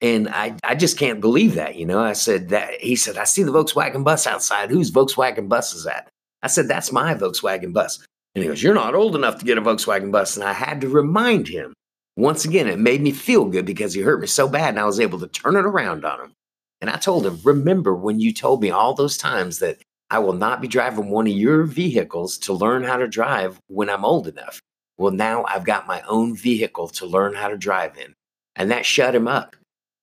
And 0.00 0.28
I, 0.28 0.56
I 0.64 0.74
just 0.74 0.98
can't 0.98 1.20
believe 1.20 1.54
that, 1.54 1.76
you 1.76 1.86
know. 1.86 2.00
I 2.00 2.12
said 2.12 2.48
that 2.50 2.80
he 2.80 2.96
said, 2.96 3.16
I 3.16 3.24
see 3.24 3.42
the 3.42 3.52
Volkswagen 3.52 4.04
bus 4.04 4.26
outside. 4.26 4.70
Whose 4.70 4.90
Volkswagen 4.90 5.48
bus 5.48 5.74
is 5.74 5.84
that? 5.84 6.08
I 6.42 6.46
said, 6.46 6.68
That's 6.68 6.92
my 6.92 7.14
Volkswagen 7.14 7.72
bus. 7.72 8.04
And 8.34 8.42
he 8.42 8.48
goes, 8.48 8.62
You're 8.62 8.74
not 8.74 8.94
old 8.94 9.14
enough 9.14 9.38
to 9.38 9.44
get 9.44 9.58
a 9.58 9.62
Volkswagen 9.62 10.10
bus. 10.10 10.36
And 10.36 10.44
I 10.44 10.52
had 10.52 10.80
to 10.80 10.88
remind 10.88 11.48
him. 11.48 11.72
Once 12.16 12.44
again, 12.44 12.68
it 12.68 12.78
made 12.78 13.00
me 13.00 13.10
feel 13.10 13.46
good 13.46 13.66
because 13.66 13.94
he 13.94 14.00
hurt 14.00 14.20
me 14.20 14.26
so 14.26 14.48
bad 14.48 14.70
and 14.70 14.78
I 14.78 14.84
was 14.84 15.00
able 15.00 15.18
to 15.18 15.26
turn 15.26 15.56
it 15.56 15.64
around 15.64 16.04
on 16.04 16.20
him. 16.20 16.32
And 16.80 16.88
I 16.90 16.96
told 16.96 17.26
him, 17.26 17.38
Remember 17.44 17.94
when 17.94 18.20
you 18.20 18.32
told 18.32 18.62
me 18.62 18.70
all 18.70 18.94
those 18.94 19.16
times 19.16 19.58
that 19.60 19.78
I 20.10 20.18
will 20.18 20.32
not 20.32 20.60
be 20.60 20.68
driving 20.68 21.10
one 21.10 21.26
of 21.26 21.32
your 21.32 21.64
vehicles 21.64 22.38
to 22.38 22.52
learn 22.52 22.84
how 22.84 22.98
to 22.98 23.08
drive 23.08 23.58
when 23.68 23.90
I'm 23.90 24.04
old 24.04 24.28
enough? 24.28 24.60
Well, 24.98 25.12
now 25.12 25.44
I've 25.48 25.64
got 25.64 25.88
my 25.88 26.02
own 26.02 26.36
vehicle 26.36 26.88
to 26.88 27.06
learn 27.06 27.34
how 27.34 27.48
to 27.48 27.56
drive 27.56 27.96
in. 27.96 28.14
And 28.54 28.70
that 28.70 28.86
shut 28.86 29.14
him 29.14 29.26
up. 29.26 29.56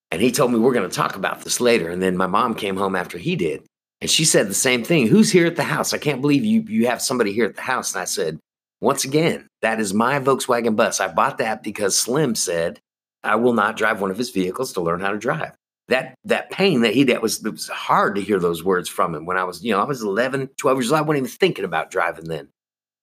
And 0.10 0.22
he 0.22 0.32
told 0.32 0.52
me, 0.52 0.60
We're 0.60 0.74
going 0.74 0.90
to 0.90 0.96
talk 0.96 1.16
about 1.16 1.42
this 1.42 1.62
later. 1.62 1.90
And 1.90 2.02
then 2.02 2.18
my 2.18 2.28
mom 2.28 2.56
came 2.56 2.76
home 2.76 2.96
after 2.96 3.18
he 3.18 3.36
did. 3.36 3.64
And 4.02 4.10
she 4.10 4.26
said 4.26 4.48
the 4.48 4.56
same 4.56 4.84
thing. 4.84 5.08
Who's 5.08 5.32
here 5.32 5.46
at 5.46 5.56
the 5.56 5.64
house? 5.64 5.94
I 5.94 6.00
can't 6.00 6.22
believe 6.22 6.44
you, 6.44 6.62
you 6.68 6.88
have 6.88 7.02
somebody 7.02 7.32
here 7.32 7.46
at 7.46 7.56
the 7.56 7.62
house. 7.62 7.94
And 7.94 8.02
I 8.02 8.06
said, 8.06 8.40
Once 8.82 9.06
again, 9.06 9.48
that 9.62 9.80
is 9.80 9.94
my 9.94 10.20
Volkswagen 10.20 10.76
bus. 10.76 11.00
I 11.00 11.08
bought 11.08 11.38
that 11.38 11.62
because 11.62 11.98
Slim 11.98 12.34
said 12.34 12.80
I 13.24 13.36
will 13.36 13.54
not 13.54 13.78
drive 13.78 14.02
one 14.02 14.12
of 14.12 14.18
his 14.18 14.32
vehicles 14.32 14.74
to 14.74 14.82
learn 14.82 15.02
how 15.02 15.12
to 15.12 15.20
drive. 15.20 15.54
That 15.88 16.16
that 16.24 16.50
pain 16.50 16.82
that 16.82 16.94
he 16.94 17.04
that 17.06 17.22
was 17.22 17.46
it 17.46 17.52
was 17.52 17.68
hard 17.68 18.16
to 18.16 18.22
hear 18.22 18.40
those 18.40 18.64
words 18.64 18.90
from 18.90 19.14
him 19.14 19.26
when 19.26 19.38
I 19.38 19.44
was, 19.44 19.64
you 19.64 19.72
know, 19.72 19.82
I 19.82 19.86
was 19.86 20.02
11, 20.02 20.50
12 20.58 20.78
years 20.78 20.92
old. 20.92 21.00
I 21.00 21.02
wasn't 21.02 21.26
even 21.26 21.38
thinking 21.38 21.66
about 21.66 21.92
driving 21.92 22.26
then. 22.26 22.50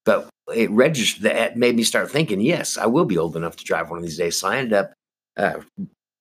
But 0.05 0.29
it 0.55 0.71
registered 0.71 1.25
that 1.25 1.57
made 1.57 1.77
me 1.77 1.83
start 1.83 2.11
thinking, 2.11 2.41
yes, 2.41 2.79
I 2.79 2.87
will 2.87 3.05
be 3.05 3.19
old 3.19 3.37
enough 3.37 3.57
to 3.57 3.65
drive 3.65 3.91
one 3.91 3.99
of 3.99 4.05
these 4.05 4.17
days. 4.17 4.39
So 4.39 4.49
I 4.49 4.57
ended 4.57 4.73
up 4.73 4.93
uh, 5.37 5.61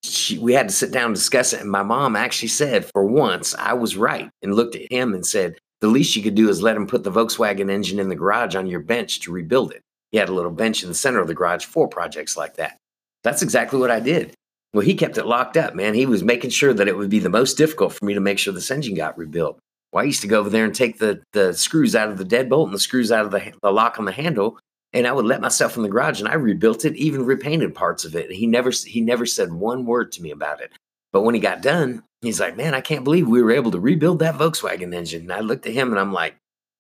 she, 0.04 0.38
we 0.38 0.54
had 0.54 0.68
to 0.70 0.74
sit 0.74 0.92
down 0.92 1.08
and 1.08 1.16
discuss 1.16 1.54
it. 1.54 1.62
And 1.62 1.72
my 1.72 1.84
mom 1.84 2.16
actually 2.16 2.50
said, 2.50 2.86
for 2.86 3.06
once, 3.06 3.56
I 3.56 3.74
was 3.74 3.98
right 3.98 4.30
and 4.42 4.54
looked 4.54 4.76
at 4.76 4.92
him 4.92 5.14
and 5.14 5.26
said, 5.26 5.58
the 5.82 5.88
least 5.88 6.16
you 6.16 6.24
could 6.24 6.36
do 6.36 6.50
is 6.50 6.62
let 6.62 6.76
him 6.76 6.88
put 6.88 7.04
the 7.04 7.12
Volkswagen 7.12 7.70
engine 7.70 8.00
in 8.00 8.10
the 8.10 8.16
garage 8.16 8.56
on 8.56 8.68
your 8.68 8.80
bench 8.80 9.20
to 9.22 9.32
rebuild 9.32 9.72
it. 9.72 9.82
He 10.12 10.18
had 10.18 10.30
a 10.30 10.34
little 10.34 10.52
bench 10.52 10.84
in 10.84 10.90
the 10.90 10.96
center 10.96 11.20
of 11.20 11.28
the 11.28 11.36
garage 11.36 11.66
for 11.66 11.88
projects 11.88 12.38
like 12.38 12.56
that. 12.56 12.78
That's 13.24 13.42
exactly 13.42 13.80
what 13.80 13.92
I 13.92 14.00
did. 14.00 14.34
Well, 14.74 14.86
he 14.86 14.96
kept 14.96 15.18
it 15.18 15.26
locked 15.26 15.58
up, 15.58 15.76
man. 15.76 15.94
He 15.94 16.06
was 16.06 16.24
making 16.24 16.50
sure 16.50 16.74
that 16.74 16.88
it 16.88 16.98
would 16.98 17.10
be 17.10 17.20
the 17.20 17.30
most 17.30 17.58
difficult 17.58 17.94
for 17.94 18.06
me 18.06 18.14
to 18.14 18.20
make 18.20 18.40
sure 18.40 18.54
this 18.54 18.72
engine 18.72 18.96
got 18.96 19.18
rebuilt. 19.18 19.60
Well, 19.92 20.04
I 20.04 20.06
used 20.06 20.22
to 20.22 20.28
go 20.28 20.40
over 20.40 20.50
there 20.50 20.66
and 20.66 20.76
take 20.76 20.98
the, 20.98 21.22
the 21.34 21.54
screws 21.54 21.96
out 21.96 22.10
of 22.10 22.18
the 22.18 22.26
deadbolt 22.26 22.66
and 22.66 22.74
the 22.74 22.80
screws 22.80 23.12
out 23.12 23.26
of 23.26 23.32
the, 23.32 23.54
the 23.62 23.72
lock 23.72 24.00
on 24.00 24.06
the 24.06 24.12
handle 24.12 24.60
and 24.94 25.06
I 25.06 25.12
would 25.12 25.26
let 25.26 25.42
myself 25.42 25.76
in 25.76 25.84
the 25.84 25.90
garage 25.90 26.20
and 26.20 26.30
I 26.30 26.36
rebuilt 26.36 26.86
it, 26.86 26.96
even 26.96 27.26
repainted 27.26 27.76
parts 27.76 28.06
of 28.06 28.16
it. 28.16 28.32
He 28.32 28.48
never 28.48 28.72
he 28.72 29.02
never 29.02 29.26
said 29.26 29.52
one 29.52 29.86
word 29.86 30.12
to 30.14 30.22
me 30.22 30.32
about 30.32 30.62
it. 30.62 30.72
But 31.12 31.22
when 31.22 31.36
he 31.36 31.42
got 31.42 31.62
done, 31.62 32.04
he's 32.22 32.40
like, 32.40 32.58
"Man, 32.58 32.74
I 32.74 32.82
can't 32.82 33.04
believe 33.04 33.28
we 33.28 33.42
were 33.42 33.52
able 33.52 33.72
to 33.72 33.80
rebuild 33.80 34.20
that 34.20 34.36
Volkswagen 34.36 34.94
engine." 34.94 35.24
And 35.24 35.34
I 35.34 35.42
looked 35.42 35.66
at 35.66 35.74
him 35.74 35.90
and 35.90 36.00
I'm 36.00 36.14
like, 36.14 36.36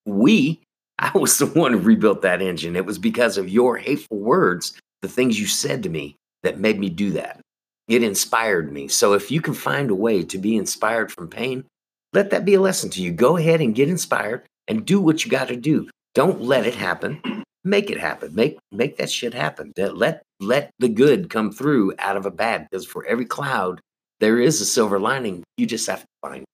"We? 0.05 0.61
I 0.99 1.11
was 1.15 1.37
the 1.37 1.45
one 1.45 1.73
who 1.73 1.79
rebuilt 1.79 2.23
that 2.23 2.41
engine. 2.41 2.75
It 2.75 2.85
was 2.85 2.97
because 2.97 3.37
of 3.37 3.49
your 3.49 3.77
hateful 3.77 4.17
words, 4.17 4.79
the 5.03 5.07
things 5.07 5.39
you 5.39 5.45
said 5.45 5.83
to 5.83 5.89
me 5.89 6.15
that 6.41 6.59
made 6.59 6.79
me 6.79 6.89
do 6.89 7.11
that. 7.11 7.39
It 7.87 8.01
inspired 8.01 8.73
me. 8.73 8.87
So 8.87 9.13
if 9.13 9.29
you 9.29 9.39
can 9.39 9.53
find 9.53 9.91
a 9.91 9.95
way 9.95 10.23
to 10.23 10.37
be 10.39 10.57
inspired 10.57 11.11
from 11.11 11.27
pain, 11.27 11.65
let 12.13 12.31
that 12.31 12.45
be 12.45 12.55
a 12.55 12.61
lesson 12.61 12.89
to 12.91 13.01
you. 13.03 13.11
Go 13.11 13.37
ahead 13.37 13.61
and 13.61 13.75
get 13.75 13.89
inspired 13.89 14.43
and 14.67 14.87
do 14.87 14.99
what 14.99 15.23
you 15.23 15.29
got 15.29 15.49
to 15.49 15.55
do. 15.55 15.87
Don't 16.15 16.41
let 16.41 16.65
it 16.65 16.73
happen 16.73 17.21
make 17.63 17.89
it 17.89 17.99
happen. 17.99 18.33
Make 18.35 18.57
make 18.71 18.97
that 18.97 19.09
shit 19.09 19.33
happen. 19.33 19.73
That- 19.75 19.97
Let 19.97 20.23
let 20.39 20.71
the 20.79 20.89
good 20.89 21.29
come 21.29 21.51
through 21.51 21.93
out 21.99 22.17
of 22.17 22.25
a 22.25 22.31
bad. 22.31 22.67
Because 22.69 22.85
for 22.85 23.05
every 23.05 23.25
cloud, 23.25 23.81
there 24.19 24.39
is 24.39 24.61
a 24.61 24.65
silver 24.65 24.99
lining. 24.99 25.43
You 25.57 25.65
just 25.65 25.87
have 25.87 26.01
to 26.01 26.05
find. 26.21 26.43
it. 26.43 26.45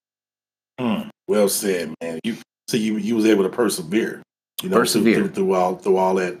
Hmm. 0.82 1.08
Well 1.28 1.48
said, 1.48 1.94
man. 2.02 2.18
You 2.24 2.36
so 2.68 2.76
you 2.76 2.96
you 2.98 3.14
was 3.16 3.26
able 3.26 3.44
to 3.44 3.50
persevere. 3.50 4.22
You 4.62 4.68
know, 4.70 4.76
Persevere. 4.78 5.14
through, 5.16 5.24
through, 5.28 5.34
through 5.34 5.54
all 5.54 5.76
through 5.76 5.96
all 5.98 6.14
that 6.16 6.38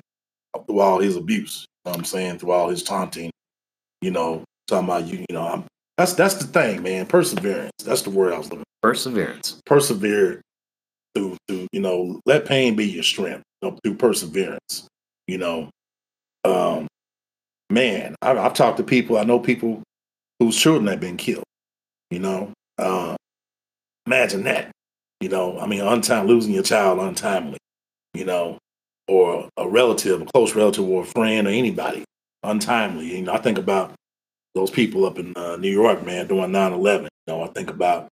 through 0.66 0.80
all 0.80 0.98
his 1.00 1.16
abuse. 1.16 1.66
You 1.84 1.90
know 1.90 1.92
what 1.92 1.98
I'm 1.98 2.04
saying 2.04 2.38
through 2.38 2.52
all 2.52 2.68
his 2.68 2.82
taunting. 2.82 3.30
You 4.00 4.10
know, 4.10 4.44
talking 4.68 4.88
about 4.88 5.06
you. 5.06 5.24
You 5.28 5.34
know, 5.34 5.46
I'm, 5.46 5.64
that's 5.98 6.14
that's 6.14 6.34
the 6.34 6.46
thing, 6.46 6.82
man. 6.82 7.06
Perseverance. 7.06 7.72
That's 7.84 8.02
the 8.02 8.10
word 8.10 8.32
I 8.32 8.38
was 8.38 8.46
looking. 8.50 8.64
For. 8.82 8.90
Perseverance. 8.90 9.60
persevere 9.64 10.42
through 11.14 11.36
through 11.48 11.66
you 11.72 11.80
know 11.80 12.20
let 12.26 12.44
pain 12.44 12.76
be 12.76 12.84
your 12.86 13.02
strength 13.02 13.42
know, 13.64 13.78
through 13.82 13.94
perseverance 13.94 14.86
you 15.26 15.38
know 15.38 15.68
um 16.44 16.86
man 17.70 18.14
I, 18.22 18.36
i've 18.36 18.54
talked 18.54 18.76
to 18.78 18.82
people 18.84 19.16
i 19.18 19.24
know 19.24 19.38
people 19.38 19.82
whose 20.38 20.56
children 20.56 20.86
have 20.88 21.00
been 21.00 21.16
killed 21.16 21.44
You 22.10 22.18
know, 22.20 22.52
uh, 22.78 23.16
imagine 24.06 24.44
that. 24.44 24.70
You 25.20 25.28
know, 25.30 25.58
I 25.58 25.66
mean, 25.66 25.80
untime 25.80 26.26
losing 26.28 26.52
your 26.52 26.62
child 26.62 26.98
untimely. 27.00 27.58
You 28.12 28.24
know, 28.26 28.58
or 29.08 29.48
a 29.56 29.66
relative, 29.68 30.20
a 30.22 30.26
close 30.26 30.54
relative, 30.54 30.86
or 30.86 31.02
a 31.02 31.06
friend, 31.06 31.46
or 31.46 31.50
anybody 31.50 32.04
untimely. 32.42 33.16
You 33.16 33.22
know, 33.22 33.32
I 33.32 33.38
think 33.38 33.58
about 33.58 33.94
those 34.54 34.70
people 34.70 35.06
up 35.06 35.18
in 35.18 35.32
uh, 35.36 35.56
New 35.56 35.70
York, 35.70 36.04
man, 36.04 36.26
doing 36.28 36.50
9-11. 36.52 37.02
You 37.04 37.08
know, 37.26 37.42
I 37.42 37.48
think 37.48 37.70
about 37.70 38.08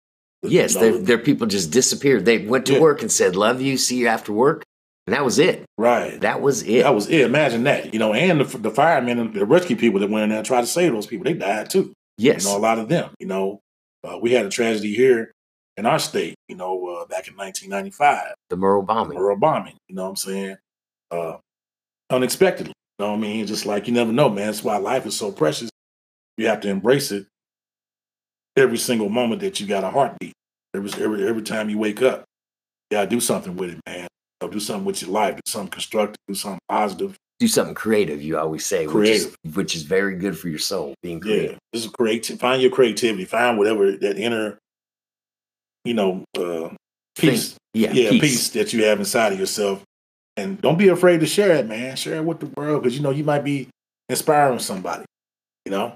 yes, 0.42 0.74
you 0.74 0.80
know, 0.80 0.90
their 0.92 1.02
their 1.02 1.18
people 1.18 1.46
just 1.46 1.70
disappeared. 1.72 2.24
They 2.24 2.46
went 2.46 2.66
to 2.66 2.74
Yeah. 2.74 2.80
work 2.80 3.00
and 3.02 3.10
said, 3.10 3.34
"Love 3.36 3.60
you, 3.62 3.78
see 3.78 3.96
you 3.96 4.06
after 4.08 4.32
work," 4.32 4.64
and 5.08 5.14
that 5.14 5.24
was 5.24 5.38
it. 5.38 5.64
right. 5.78 6.20
That 6.20 6.42
was 6.42 6.62
it. 6.64 6.82
That 6.82 6.94
was 6.94 7.08
it. 7.08 7.22
Imagine 7.22 7.64
that. 7.64 7.94
You 7.94 7.98
know, 7.98 8.12
and 8.12 8.42
the, 8.42 8.58
the 8.58 8.70
firemen 8.70 9.18
and 9.18 9.32
the 9.32 9.46
rescue 9.46 9.74
people 9.74 10.00
that 10.00 10.10
went 10.10 10.24
in 10.24 10.28
there 10.28 10.38
and 10.38 10.46
tried 10.46 10.60
to 10.60 10.66
save 10.66 10.92
those 10.92 11.06
people, 11.06 11.24
they 11.24 11.32
died 11.32 11.70
too. 11.70 11.94
yes, 12.18 12.44
You 12.44 12.50
know, 12.50 12.58
a 12.58 12.60
lot 12.60 12.78
of 12.78 12.90
them. 12.90 13.10
You 13.18 13.26
know, 13.26 13.60
uh, 14.04 14.18
we 14.20 14.32
had 14.32 14.44
a 14.44 14.50
tragedy 14.50 14.94
here 14.94 15.32
in 15.78 15.86
our 15.86 15.98
state. 15.98 16.34
You 16.48 16.56
know, 16.56 16.74
uh, 16.88 17.06
back 17.06 17.26
in 17.26 17.36
1995, 17.36 18.34
the 18.50 18.56
Murrah 18.56 18.84
bombing. 18.84 19.16
or 19.16 19.30
a 19.30 19.36
bombing. 19.38 19.78
You 19.88 19.94
know 19.94 20.02
what 20.02 20.10
I'm 20.10 20.16
saying? 20.16 20.56
Uh, 21.10 21.36
unexpectedly. 22.10 22.74
You 22.98 23.06
know 23.06 23.12
what 23.12 23.18
I 23.18 23.20
mean? 23.20 23.46
Just 23.46 23.64
like 23.64 23.86
you 23.86 23.94
never 23.94 24.12
know, 24.12 24.28
man. 24.28 24.44
That's 24.46 24.62
why 24.62 24.76
life 24.76 25.06
is 25.06 25.16
so 25.16 25.32
precious. 25.32 25.70
You 26.36 26.48
have 26.48 26.60
to 26.60 26.68
embrace 26.68 27.12
it 27.12 27.26
every 28.58 28.76
single 28.76 29.08
moment 29.08 29.40
that 29.40 29.58
you 29.58 29.66
got 29.66 29.84
a 29.84 29.90
heartbeat. 29.90 30.34
Every 30.74 30.90
every 31.02 31.26
every 31.26 31.42
time 31.42 31.70
you 31.70 31.78
wake 31.78 32.02
up, 32.02 32.24
you 32.90 32.96
gotta 32.96 33.08
do 33.08 33.20
something 33.20 33.56
with 33.56 33.70
it, 33.70 33.80
man. 33.86 34.06
Know, 34.40 34.48
do 34.48 34.60
something 34.60 34.84
with 34.84 35.02
your 35.02 35.10
life. 35.10 35.36
Do 35.36 35.42
something 35.46 35.70
constructive. 35.70 36.16
Do 36.28 36.34
something 36.34 36.60
positive. 36.68 37.16
Do 37.40 37.48
something 37.48 37.74
creative. 37.74 38.22
You 38.22 38.38
always 38.38 38.66
say, 38.66 38.86
which 38.86 39.08
is, 39.08 39.36
which 39.54 39.76
is 39.76 39.82
very 39.82 40.16
good 40.16 40.38
for 40.38 40.48
your 40.48 40.58
soul. 40.58 40.94
Being 41.02 41.20
creative. 41.20 41.52
Yeah, 41.52 41.58
this 41.72 41.84
is 41.84 41.90
creative. 41.90 42.38
Find 42.38 42.60
your 42.62 42.70
creativity. 42.70 43.24
Find 43.24 43.58
whatever 43.58 43.92
that 43.92 44.16
inner, 44.16 44.58
you 45.84 45.94
know, 45.94 46.24
uh, 46.36 46.70
peace. 47.16 47.56
Yeah, 47.74 47.92
yeah, 47.92 48.10
peace. 48.10 48.20
peace. 48.20 48.48
that 48.50 48.72
you 48.72 48.84
have 48.84 48.98
inside 48.98 49.32
of 49.32 49.38
yourself, 49.38 49.82
and 50.36 50.60
don't 50.60 50.78
be 50.78 50.88
afraid 50.88 51.20
to 51.20 51.26
share 51.26 51.52
it, 51.52 51.66
man. 51.66 51.96
Share 51.96 52.16
it 52.16 52.24
with 52.24 52.40
the 52.40 52.46
world 52.46 52.82
because 52.82 52.96
you 52.96 53.02
know 53.02 53.10
you 53.10 53.24
might 53.24 53.44
be 53.44 53.68
inspiring 54.08 54.58
somebody. 54.58 55.04
You 55.64 55.72
know, 55.72 55.94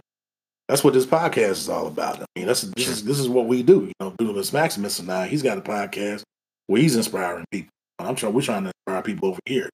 that's 0.69 0.85
what 0.85 0.95
this 0.95 1.07
podcast 1.07 1.51
is 1.53 1.69
all 1.69 1.87
about. 1.87 2.21
I 2.21 2.27
mean, 2.37 2.47
that's 2.47 2.63
this 2.63 2.89
is 2.89 3.05
this 3.05 3.19
is 3.19 3.29
what 3.29 3.47
we 3.47 3.63
do. 3.63 3.87
You 3.87 3.93
know, 4.01 4.11
Dunamis 4.13 4.53
Maximus 4.53 4.99
and 4.99 5.11
I, 5.11 5.27
he's 5.27 5.43
got 5.43 5.59
a 5.59 5.63
podcast 5.63 6.23
where 6.67 6.81
he's 6.81 6.97
inspiring 6.97 7.45
people. 7.51 7.71
I'm 8.07 8.15
trying, 8.17 8.33
we're 8.35 8.43
trying 8.43 8.65
to 8.65 8.73
inspire 8.87 9.03
people 9.03 9.29
over 9.31 9.41
here. 9.47 9.69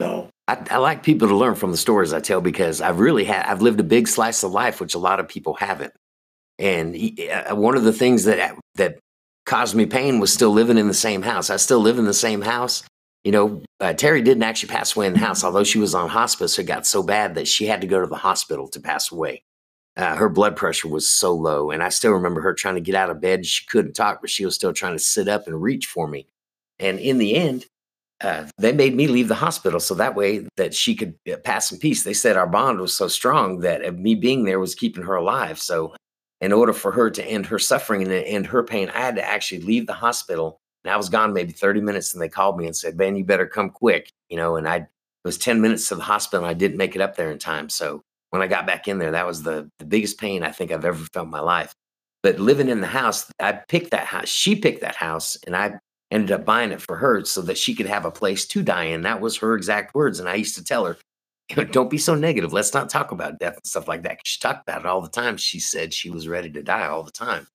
No, 0.00 0.30
I, 0.48 0.58
I 0.70 0.78
like 0.78 1.02
people 1.02 1.28
to 1.28 1.36
learn 1.36 1.54
from 1.54 1.72
the 1.72 1.76
stories 1.76 2.12
I 2.12 2.20
tell 2.20 2.40
because 2.40 2.80
I've 2.80 3.00
really 3.00 3.24
had 3.24 3.46
I've 3.46 3.62
lived 3.62 3.80
a 3.80 3.84
big 3.84 4.08
slice 4.08 4.42
of 4.42 4.52
life, 4.52 4.80
which 4.80 4.94
a 4.94 4.98
lot 4.98 5.20
of 5.20 5.28
people 5.28 5.54
haven't. 5.54 5.92
And 6.58 6.94
he- 6.94 7.30
uh, 7.30 7.54
one 7.54 7.76
of 7.76 7.84
the 7.84 7.92
things 7.92 8.24
that 8.24 8.56
that 8.76 8.98
caused 9.46 9.74
me 9.74 9.86
pain 9.86 10.20
was 10.20 10.32
still 10.32 10.50
living 10.50 10.78
in 10.78 10.88
the 10.88 10.94
same 10.94 11.22
house. 11.22 11.50
I 11.50 11.56
still 11.56 11.80
live 11.80 11.98
in 11.98 12.04
the 12.04 12.14
same 12.14 12.40
house. 12.42 12.82
You 13.24 13.32
know, 13.32 13.62
uh, 13.80 13.92
Terry 13.92 14.22
didn't 14.22 14.42
actually 14.44 14.70
pass 14.70 14.96
away 14.96 15.06
in 15.06 15.12
the 15.12 15.18
house, 15.18 15.44
although 15.44 15.64
she 15.64 15.78
was 15.78 15.94
on 15.94 16.08
hospice. 16.08 16.58
It 16.58 16.64
got 16.64 16.86
so 16.86 17.02
bad 17.02 17.34
that 17.34 17.48
she 17.48 17.66
had 17.66 17.82
to 17.82 17.86
go 17.86 18.00
to 18.00 18.06
the 18.06 18.16
hospital 18.16 18.68
to 18.68 18.80
pass 18.80 19.12
away. 19.12 19.42
Uh, 19.96 20.16
her 20.16 20.28
blood 20.30 20.56
pressure 20.56 20.88
was 20.88 21.08
so 21.08 21.34
low, 21.34 21.70
and 21.70 21.82
I 21.82 21.90
still 21.90 22.12
remember 22.12 22.40
her 22.40 22.54
trying 22.54 22.76
to 22.76 22.80
get 22.80 22.94
out 22.94 23.10
of 23.10 23.20
bed. 23.20 23.44
She 23.44 23.66
couldn't 23.66 23.92
talk, 23.92 24.20
but 24.22 24.30
she 24.30 24.46
was 24.46 24.54
still 24.54 24.72
trying 24.72 24.94
to 24.94 24.98
sit 24.98 25.28
up 25.28 25.46
and 25.46 25.60
reach 25.60 25.86
for 25.86 26.08
me. 26.08 26.26
And 26.80 26.98
in 26.98 27.18
the 27.18 27.36
end, 27.36 27.66
uh, 28.22 28.46
they 28.58 28.72
made 28.72 28.94
me 28.94 29.06
leave 29.06 29.28
the 29.28 29.34
hospital 29.34 29.80
so 29.80 29.94
that 29.94 30.14
way 30.14 30.46
that 30.56 30.74
she 30.74 30.94
could 30.94 31.14
uh, 31.32 31.36
pass 31.38 31.72
in 31.72 31.78
peace. 31.78 32.02
They 32.02 32.12
said 32.14 32.36
our 32.36 32.46
bond 32.46 32.80
was 32.80 32.94
so 32.94 33.08
strong 33.08 33.60
that 33.60 33.84
uh, 33.84 33.92
me 33.92 34.14
being 34.14 34.44
there 34.44 34.60
was 34.60 34.74
keeping 34.74 35.04
her 35.04 35.14
alive. 35.14 35.58
So, 35.58 35.94
in 36.40 36.52
order 36.52 36.72
for 36.72 36.90
her 36.92 37.10
to 37.10 37.24
end 37.24 37.46
her 37.46 37.58
suffering 37.58 38.02
and 38.02 38.10
end 38.12 38.46
her 38.46 38.62
pain, 38.62 38.88
I 38.90 39.00
had 39.00 39.16
to 39.16 39.26
actually 39.26 39.60
leave 39.60 39.86
the 39.86 39.92
hospital. 39.92 40.58
And 40.84 40.92
I 40.92 40.96
was 40.96 41.10
gone 41.10 41.34
maybe 41.34 41.52
30 41.52 41.82
minutes, 41.82 42.14
and 42.14 42.22
they 42.22 42.28
called 42.28 42.56
me 42.56 42.66
and 42.66 42.76
said, 42.76 42.96
"Ben, 42.96 43.16
you 43.16 43.24
better 43.24 43.46
come 43.46 43.70
quick." 43.70 44.10
You 44.28 44.36
know, 44.36 44.56
and 44.56 44.66
I 44.68 44.76
it 44.76 44.88
was 45.24 45.38
10 45.38 45.60
minutes 45.60 45.88
to 45.88 45.94
the 45.94 46.02
hospital, 46.02 46.44
and 46.44 46.50
I 46.50 46.54
didn't 46.54 46.78
make 46.78 46.94
it 46.94 47.02
up 47.02 47.16
there 47.16 47.30
in 47.30 47.38
time. 47.38 47.68
So 47.68 48.02
when 48.30 48.40
I 48.42 48.46
got 48.46 48.66
back 48.66 48.88
in 48.88 48.98
there, 48.98 49.12
that 49.12 49.26
was 49.26 49.42
the 49.42 49.70
the 49.78 49.84
biggest 49.86 50.18
pain 50.18 50.42
I 50.42 50.52
think 50.52 50.72
I've 50.72 50.84
ever 50.84 51.04
felt 51.12 51.26
in 51.26 51.30
my 51.30 51.40
life. 51.40 51.74
But 52.22 52.38
living 52.38 52.68
in 52.68 52.80
the 52.82 52.86
house, 52.86 53.30
I 53.40 53.52
picked 53.52 53.92
that 53.92 54.06
house. 54.06 54.28
She 54.28 54.56
picked 54.56 54.82
that 54.82 54.96
house, 54.96 55.36
and 55.46 55.56
I 55.56 55.78
ended 56.10 56.32
up 56.32 56.44
buying 56.44 56.72
it 56.72 56.82
for 56.82 56.96
her 56.96 57.24
so 57.24 57.40
that 57.42 57.58
she 57.58 57.74
could 57.74 57.86
have 57.86 58.04
a 58.04 58.10
place 58.10 58.46
to 58.46 58.62
die 58.62 58.84
in. 58.84 59.02
That 59.02 59.20
was 59.20 59.36
her 59.38 59.54
exact 59.54 59.94
words. 59.94 60.18
And 60.18 60.28
I 60.28 60.34
used 60.34 60.56
to 60.56 60.64
tell 60.64 60.84
her, 60.84 60.96
don't 61.70 61.90
be 61.90 61.98
so 61.98 62.14
negative. 62.14 62.52
Let's 62.52 62.74
not 62.74 62.90
talk 62.90 63.12
about 63.12 63.38
death 63.38 63.56
and 63.56 63.66
stuff 63.66 63.88
like 63.88 64.02
that. 64.02 64.18
She 64.24 64.40
talked 64.40 64.68
about 64.68 64.80
it 64.80 64.86
all 64.86 65.00
the 65.00 65.08
time. 65.08 65.36
She 65.36 65.60
said 65.60 65.92
she 65.92 66.10
was 66.10 66.28
ready 66.28 66.50
to 66.50 66.62
die 66.62 66.86
all 66.86 67.02
the 67.02 67.10
time. 67.10 67.46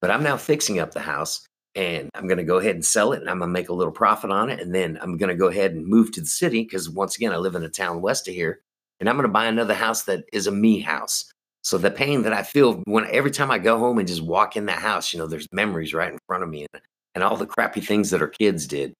But 0.00 0.10
I'm 0.10 0.22
now 0.22 0.36
fixing 0.36 0.78
up 0.78 0.92
the 0.92 1.00
house 1.00 1.46
and 1.74 2.10
I'm 2.14 2.26
going 2.26 2.38
to 2.38 2.44
go 2.44 2.58
ahead 2.58 2.74
and 2.74 2.84
sell 2.84 3.12
it 3.12 3.20
and 3.20 3.30
I'm 3.30 3.38
going 3.38 3.48
to 3.48 3.52
make 3.52 3.68
a 3.68 3.74
little 3.74 3.92
profit 3.92 4.30
on 4.30 4.50
it. 4.50 4.60
And 4.60 4.74
then 4.74 4.98
I'm 5.00 5.16
going 5.16 5.28
to 5.28 5.34
go 5.34 5.48
ahead 5.48 5.72
and 5.72 5.86
move 5.86 6.12
to 6.12 6.20
the 6.20 6.26
city 6.26 6.62
because 6.62 6.90
once 6.90 7.16
again, 7.16 7.32
I 7.32 7.36
live 7.36 7.54
in 7.54 7.64
a 7.64 7.68
town 7.68 8.00
west 8.00 8.28
of 8.28 8.34
here 8.34 8.60
and 9.00 9.08
I'm 9.08 9.16
going 9.16 9.26
to 9.26 9.32
buy 9.32 9.46
another 9.46 9.74
house 9.74 10.02
that 10.04 10.24
is 10.32 10.46
a 10.46 10.52
me 10.52 10.80
house. 10.80 11.32
So 11.62 11.78
the 11.78 11.90
pain 11.90 12.22
that 12.22 12.32
I 12.32 12.42
feel 12.42 12.82
when 12.84 13.06
every 13.10 13.30
time 13.30 13.50
I 13.50 13.58
go 13.58 13.78
home 13.78 13.98
and 13.98 14.06
just 14.06 14.22
walk 14.22 14.56
in 14.56 14.66
that 14.66 14.80
house, 14.80 15.12
you 15.12 15.18
know, 15.18 15.26
there's 15.26 15.48
memories 15.50 15.94
right 15.94 16.12
in 16.12 16.18
front 16.26 16.42
of 16.42 16.50
me 16.50 16.66
and, 16.72 16.82
and 17.14 17.22
all 17.24 17.36
the 17.36 17.46
crappy 17.46 17.80
things 17.80 18.10
that 18.10 18.20
our 18.20 18.28
kids 18.28 18.66
did. 18.66 18.92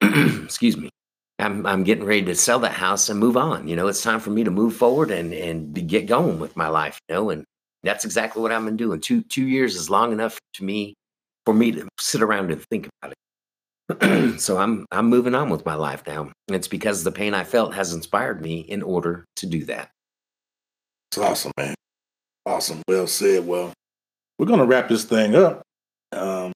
Excuse 0.02 0.76
me. 0.76 0.90
I'm 1.38 1.66
I'm 1.66 1.84
getting 1.84 2.04
ready 2.04 2.22
to 2.24 2.34
sell 2.34 2.58
that 2.60 2.72
house 2.72 3.08
and 3.08 3.20
move 3.20 3.36
on. 3.36 3.68
You 3.68 3.76
know, 3.76 3.88
it's 3.88 4.02
time 4.02 4.20
for 4.20 4.30
me 4.30 4.44
to 4.44 4.50
move 4.50 4.74
forward 4.74 5.10
and 5.10 5.32
and 5.32 5.88
get 5.88 6.06
going 6.06 6.38
with 6.38 6.56
my 6.56 6.68
life. 6.68 6.98
You 7.08 7.14
know, 7.14 7.30
and 7.30 7.44
that's 7.82 8.04
exactly 8.04 8.42
what 8.42 8.52
I've 8.52 8.64
been 8.64 8.76
doing. 8.76 9.00
Two 9.00 9.22
two 9.22 9.46
years 9.46 9.76
is 9.76 9.90
long 9.90 10.12
enough 10.12 10.38
to 10.54 10.64
me 10.64 10.94
for 11.44 11.54
me 11.54 11.72
to 11.72 11.88
sit 11.98 12.22
around 12.22 12.50
and 12.50 12.62
think 12.70 12.88
about 13.00 13.12
it. 13.12 13.16
so 14.40 14.58
I'm 14.58 14.86
I'm 14.90 15.06
moving 15.06 15.34
on 15.34 15.50
with 15.50 15.64
my 15.64 15.74
life 15.74 16.02
now. 16.06 16.22
And 16.48 16.56
it's 16.56 16.68
because 16.68 17.04
the 17.04 17.12
pain 17.12 17.34
I 17.34 17.44
felt 17.44 17.74
has 17.74 17.92
inspired 17.92 18.40
me 18.40 18.60
in 18.60 18.82
order 18.82 19.24
to 19.36 19.46
do 19.46 19.64
that. 19.66 19.90
it's 21.10 21.18
awesome, 21.18 21.52
man. 21.56 21.74
Awesome. 22.46 22.82
Well 22.88 23.06
said. 23.06 23.46
Well, 23.46 23.72
we're 24.38 24.46
gonna 24.46 24.66
wrap 24.66 24.88
this 24.88 25.04
thing 25.04 25.34
up. 25.34 25.62
Um, 26.12 26.52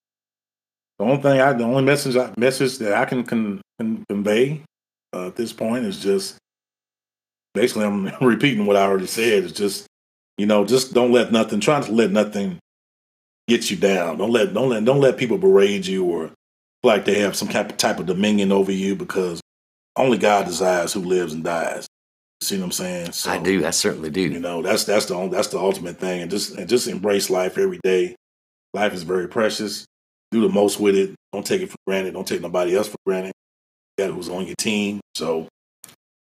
the 1.00 1.06
only 1.06 1.22
thing 1.22 1.40
I, 1.40 1.54
the 1.54 1.64
only 1.64 1.82
message, 1.82 2.14
I, 2.14 2.30
message 2.36 2.76
that 2.78 2.92
I 2.92 3.06
can, 3.06 3.24
con, 3.24 3.62
can 3.78 4.04
convey 4.10 4.62
uh, 5.14 5.28
at 5.28 5.36
this 5.36 5.50
point 5.50 5.86
is 5.86 5.98
just 5.98 6.36
basically 7.54 7.84
I'm 7.84 8.12
repeating 8.20 8.66
what 8.66 8.76
I 8.76 8.82
already 8.82 9.06
said. 9.06 9.44
It's 9.44 9.54
just 9.54 9.86
you 10.36 10.46
know, 10.46 10.64
just 10.64 10.92
don't 10.92 11.10
let 11.10 11.32
nothing. 11.32 11.60
Try 11.60 11.80
to 11.80 11.92
let 11.92 12.10
nothing 12.10 12.58
get 13.48 13.70
you 13.70 13.78
down. 13.78 14.18
Don't 14.18 14.30
let 14.30 14.52
don't 14.52 14.68
let 14.68 14.84
don't 14.84 15.00
let 15.00 15.16
people 15.16 15.38
berate 15.38 15.88
you 15.88 16.04
or 16.04 16.28
feel 16.28 16.34
like 16.82 17.06
they 17.06 17.18
have 17.20 17.34
some 17.34 17.48
type 17.48 17.70
of, 17.70 17.76
type 17.78 17.98
of 17.98 18.06
dominion 18.06 18.52
over 18.52 18.72
you 18.72 18.94
because 18.94 19.40
only 19.96 20.18
God 20.18 20.46
desires 20.46 20.92
who 20.92 21.00
lives 21.00 21.32
and 21.32 21.42
dies. 21.42 21.86
You 22.40 22.46
see 22.46 22.58
what 22.58 22.64
I'm 22.64 22.72
saying? 22.72 23.12
So, 23.12 23.30
I 23.30 23.38
do. 23.38 23.66
I 23.66 23.70
certainly 23.70 24.10
do. 24.10 24.20
You 24.20 24.40
know, 24.40 24.60
that's 24.62 24.84
that's 24.84 25.06
the 25.06 25.28
that's 25.28 25.48
the 25.48 25.58
ultimate 25.58 25.98
thing, 25.98 26.22
and 26.22 26.30
just 26.30 26.56
and 26.56 26.68
just 26.68 26.88
embrace 26.88 27.30
life 27.30 27.56
every 27.56 27.80
day. 27.82 28.16
Life 28.74 28.92
is 28.92 29.02
very 29.02 29.28
precious. 29.28 29.86
Do 30.30 30.40
the 30.42 30.48
most 30.48 30.78
with 30.78 30.96
it. 30.96 31.14
Don't 31.32 31.46
take 31.46 31.62
it 31.62 31.70
for 31.70 31.76
granted. 31.86 32.14
Don't 32.14 32.26
take 32.26 32.40
nobody 32.40 32.76
else 32.76 32.88
for 32.88 32.98
granted. 33.04 33.32
That 33.96 34.10
who's 34.10 34.28
on 34.28 34.46
your 34.46 34.56
team. 34.56 35.00
So, 35.16 35.48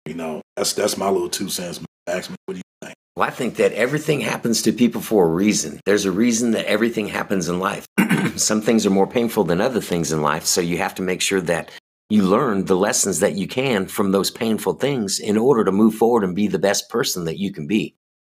you 0.06 0.14
know, 0.14 0.42
that's 0.56 0.72
that's 0.72 0.96
my 0.96 1.08
little 1.08 1.30
two 1.30 1.48
cents. 1.48 1.80
Maximus, 2.06 2.38
what 2.46 2.54
do 2.54 2.58
you 2.58 2.86
think? 2.86 2.94
Well, 3.16 3.28
I 3.28 3.30
think 3.30 3.56
that 3.56 3.72
everything 3.72 4.20
happens 4.20 4.62
to 4.62 4.72
people 4.72 5.00
for 5.00 5.26
a 5.26 5.28
reason. 5.28 5.80
There's 5.86 6.04
a 6.04 6.12
reason 6.12 6.52
that 6.52 6.66
everything 6.66 7.08
happens 7.08 7.48
in 7.48 7.58
life. 7.58 7.86
Some 8.36 8.60
things 8.60 8.84
are 8.86 8.90
more 8.90 9.06
painful 9.06 9.44
than 9.44 9.60
other 9.60 9.80
things 9.80 10.12
in 10.12 10.22
life. 10.22 10.44
So 10.44 10.60
you 10.60 10.78
have 10.78 10.94
to 10.96 11.02
make 11.02 11.20
sure 11.20 11.40
that 11.42 11.70
you 12.08 12.24
learn 12.24 12.64
the 12.64 12.76
lessons 12.76 13.20
that 13.20 13.36
you 13.36 13.46
can 13.46 13.86
from 13.86 14.10
those 14.10 14.30
painful 14.30 14.74
things 14.74 15.20
in 15.20 15.36
order 15.36 15.64
to 15.64 15.70
move 15.70 15.94
forward 15.94 16.24
and 16.24 16.34
be 16.34 16.48
the 16.48 16.58
best 16.58 16.88
person 16.88 17.24
that 17.24 17.38
you 17.38 17.52
can 17.52 17.68
be. 17.68 17.94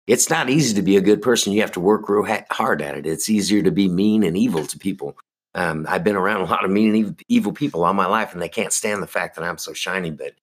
It's 0.08 0.30
not 0.30 0.50
easy 0.50 0.76
to 0.76 0.82
be 0.82 0.98
a 0.98 1.02
good 1.02 1.22
person. 1.22 1.54
You 1.54 1.62
have 1.62 1.72
to 1.74 1.80
work 1.80 2.10
real 2.10 2.26
ha- 2.26 2.46
hard 2.52 2.82
at 2.82 2.98
it. 2.98 3.06
It's 3.06 3.30
easier 3.30 3.62
to 3.62 3.72
be 3.72 3.88
mean 3.88 4.24
and 4.24 4.36
evil 4.36 4.66
to 4.66 4.78
people. 4.78 5.16
Um, 5.54 5.86
I've 5.90 6.04
been 6.04 6.16
around 6.16 6.42
a 6.42 6.46
lot 6.46 6.64
of 6.64 6.72
mean 6.72 6.96
and 6.96 7.24
evil 7.28 7.52
people 7.52 7.84
all 7.84 7.94
my 7.94 8.06
life, 8.06 8.34
and 8.34 8.42
they 8.42 8.50
can't 8.50 8.72
stand 8.72 9.04
the 9.04 9.08
fact 9.08 9.36
that 9.36 9.44
I'm 9.44 9.58
so 9.58 9.74
shiny. 9.74 10.12
But 10.12 10.34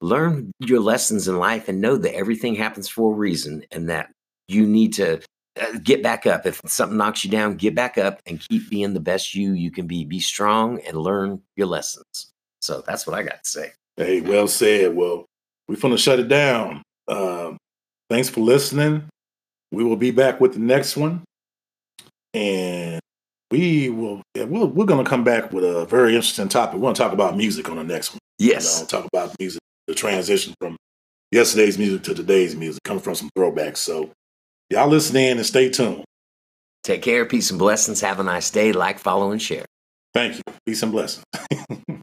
learn 0.00 0.52
your 0.60 0.80
lessons 0.80 1.26
in 1.28 1.38
life 1.38 1.68
and 1.68 1.80
know 1.80 1.96
that 1.96 2.14
everything 2.14 2.54
happens 2.54 2.88
for 2.88 3.12
a 3.12 3.16
reason 3.16 3.64
and 3.72 3.88
that 3.88 4.10
you 4.46 4.66
need 4.66 4.92
to 4.94 5.20
uh, 5.60 5.78
get 5.82 6.02
back 6.02 6.26
up. 6.26 6.46
If 6.46 6.60
something 6.66 6.98
knocks 6.98 7.24
you 7.24 7.30
down, 7.30 7.56
get 7.56 7.74
back 7.74 7.98
up 7.98 8.20
and 8.26 8.40
keep 8.48 8.68
being 8.70 8.94
the 8.94 9.00
best 9.00 9.34
you 9.34 9.52
you 9.52 9.70
can 9.70 9.86
be. 9.86 10.04
Be 10.04 10.20
strong 10.20 10.80
and 10.80 10.96
learn 10.96 11.40
your 11.56 11.66
lessons. 11.66 12.30
So 12.60 12.82
that's 12.86 13.06
what 13.06 13.16
I 13.18 13.22
got 13.22 13.42
to 13.42 13.50
say. 13.50 13.72
Hey, 13.96 14.20
well 14.20 14.48
said. 14.48 14.94
Well, 14.94 15.26
we're 15.66 15.76
gonna 15.76 15.98
shut 15.98 16.20
it 16.20 16.28
down. 16.28 16.82
Um, 17.08 17.56
thanks 18.08 18.28
for 18.28 18.40
listening. 18.40 19.08
We 19.72 19.84
will 19.84 19.96
be 19.96 20.10
back 20.10 20.40
with 20.40 20.54
the 20.54 20.60
next 20.60 20.96
one, 20.96 21.24
and 22.32 23.00
we 23.50 23.88
will. 23.88 24.22
Yeah, 24.34 24.44
we're, 24.44 24.66
we're 24.66 24.86
gonna 24.86 25.04
come 25.04 25.24
back 25.24 25.52
with 25.52 25.64
a 25.64 25.86
very 25.86 26.14
interesting 26.14 26.48
topic. 26.48 26.74
We're 26.76 26.82
gonna 26.82 26.94
talk 26.94 27.12
about 27.12 27.36
music 27.36 27.68
on 27.68 27.76
the 27.76 27.84
next 27.84 28.12
one. 28.12 28.18
Yes. 28.38 28.76
You 28.76 28.82
know, 28.82 28.86
talk 28.86 29.08
about 29.12 29.34
music, 29.38 29.60
the 29.86 29.94
transition 29.94 30.54
from 30.60 30.76
yesterday's 31.32 31.78
music 31.78 32.02
to 32.04 32.14
today's 32.14 32.54
music, 32.54 32.82
coming 32.84 33.02
from 33.02 33.14
some 33.14 33.30
throwbacks. 33.36 33.78
So, 33.78 34.10
y'all 34.70 34.88
listen 34.88 35.16
in 35.16 35.38
and 35.38 35.46
stay 35.46 35.70
tuned. 35.70 36.04
Take 36.84 37.02
care. 37.02 37.24
Peace 37.24 37.50
and 37.50 37.58
blessings. 37.58 38.00
Have 38.00 38.20
a 38.20 38.22
nice 38.22 38.50
day. 38.50 38.72
Like, 38.72 38.98
follow, 38.98 39.30
and 39.30 39.42
share. 39.42 39.64
Thank 40.14 40.36
you. 40.36 40.42
Peace 40.64 40.82
and 40.82 40.92
blessings. 40.92 41.24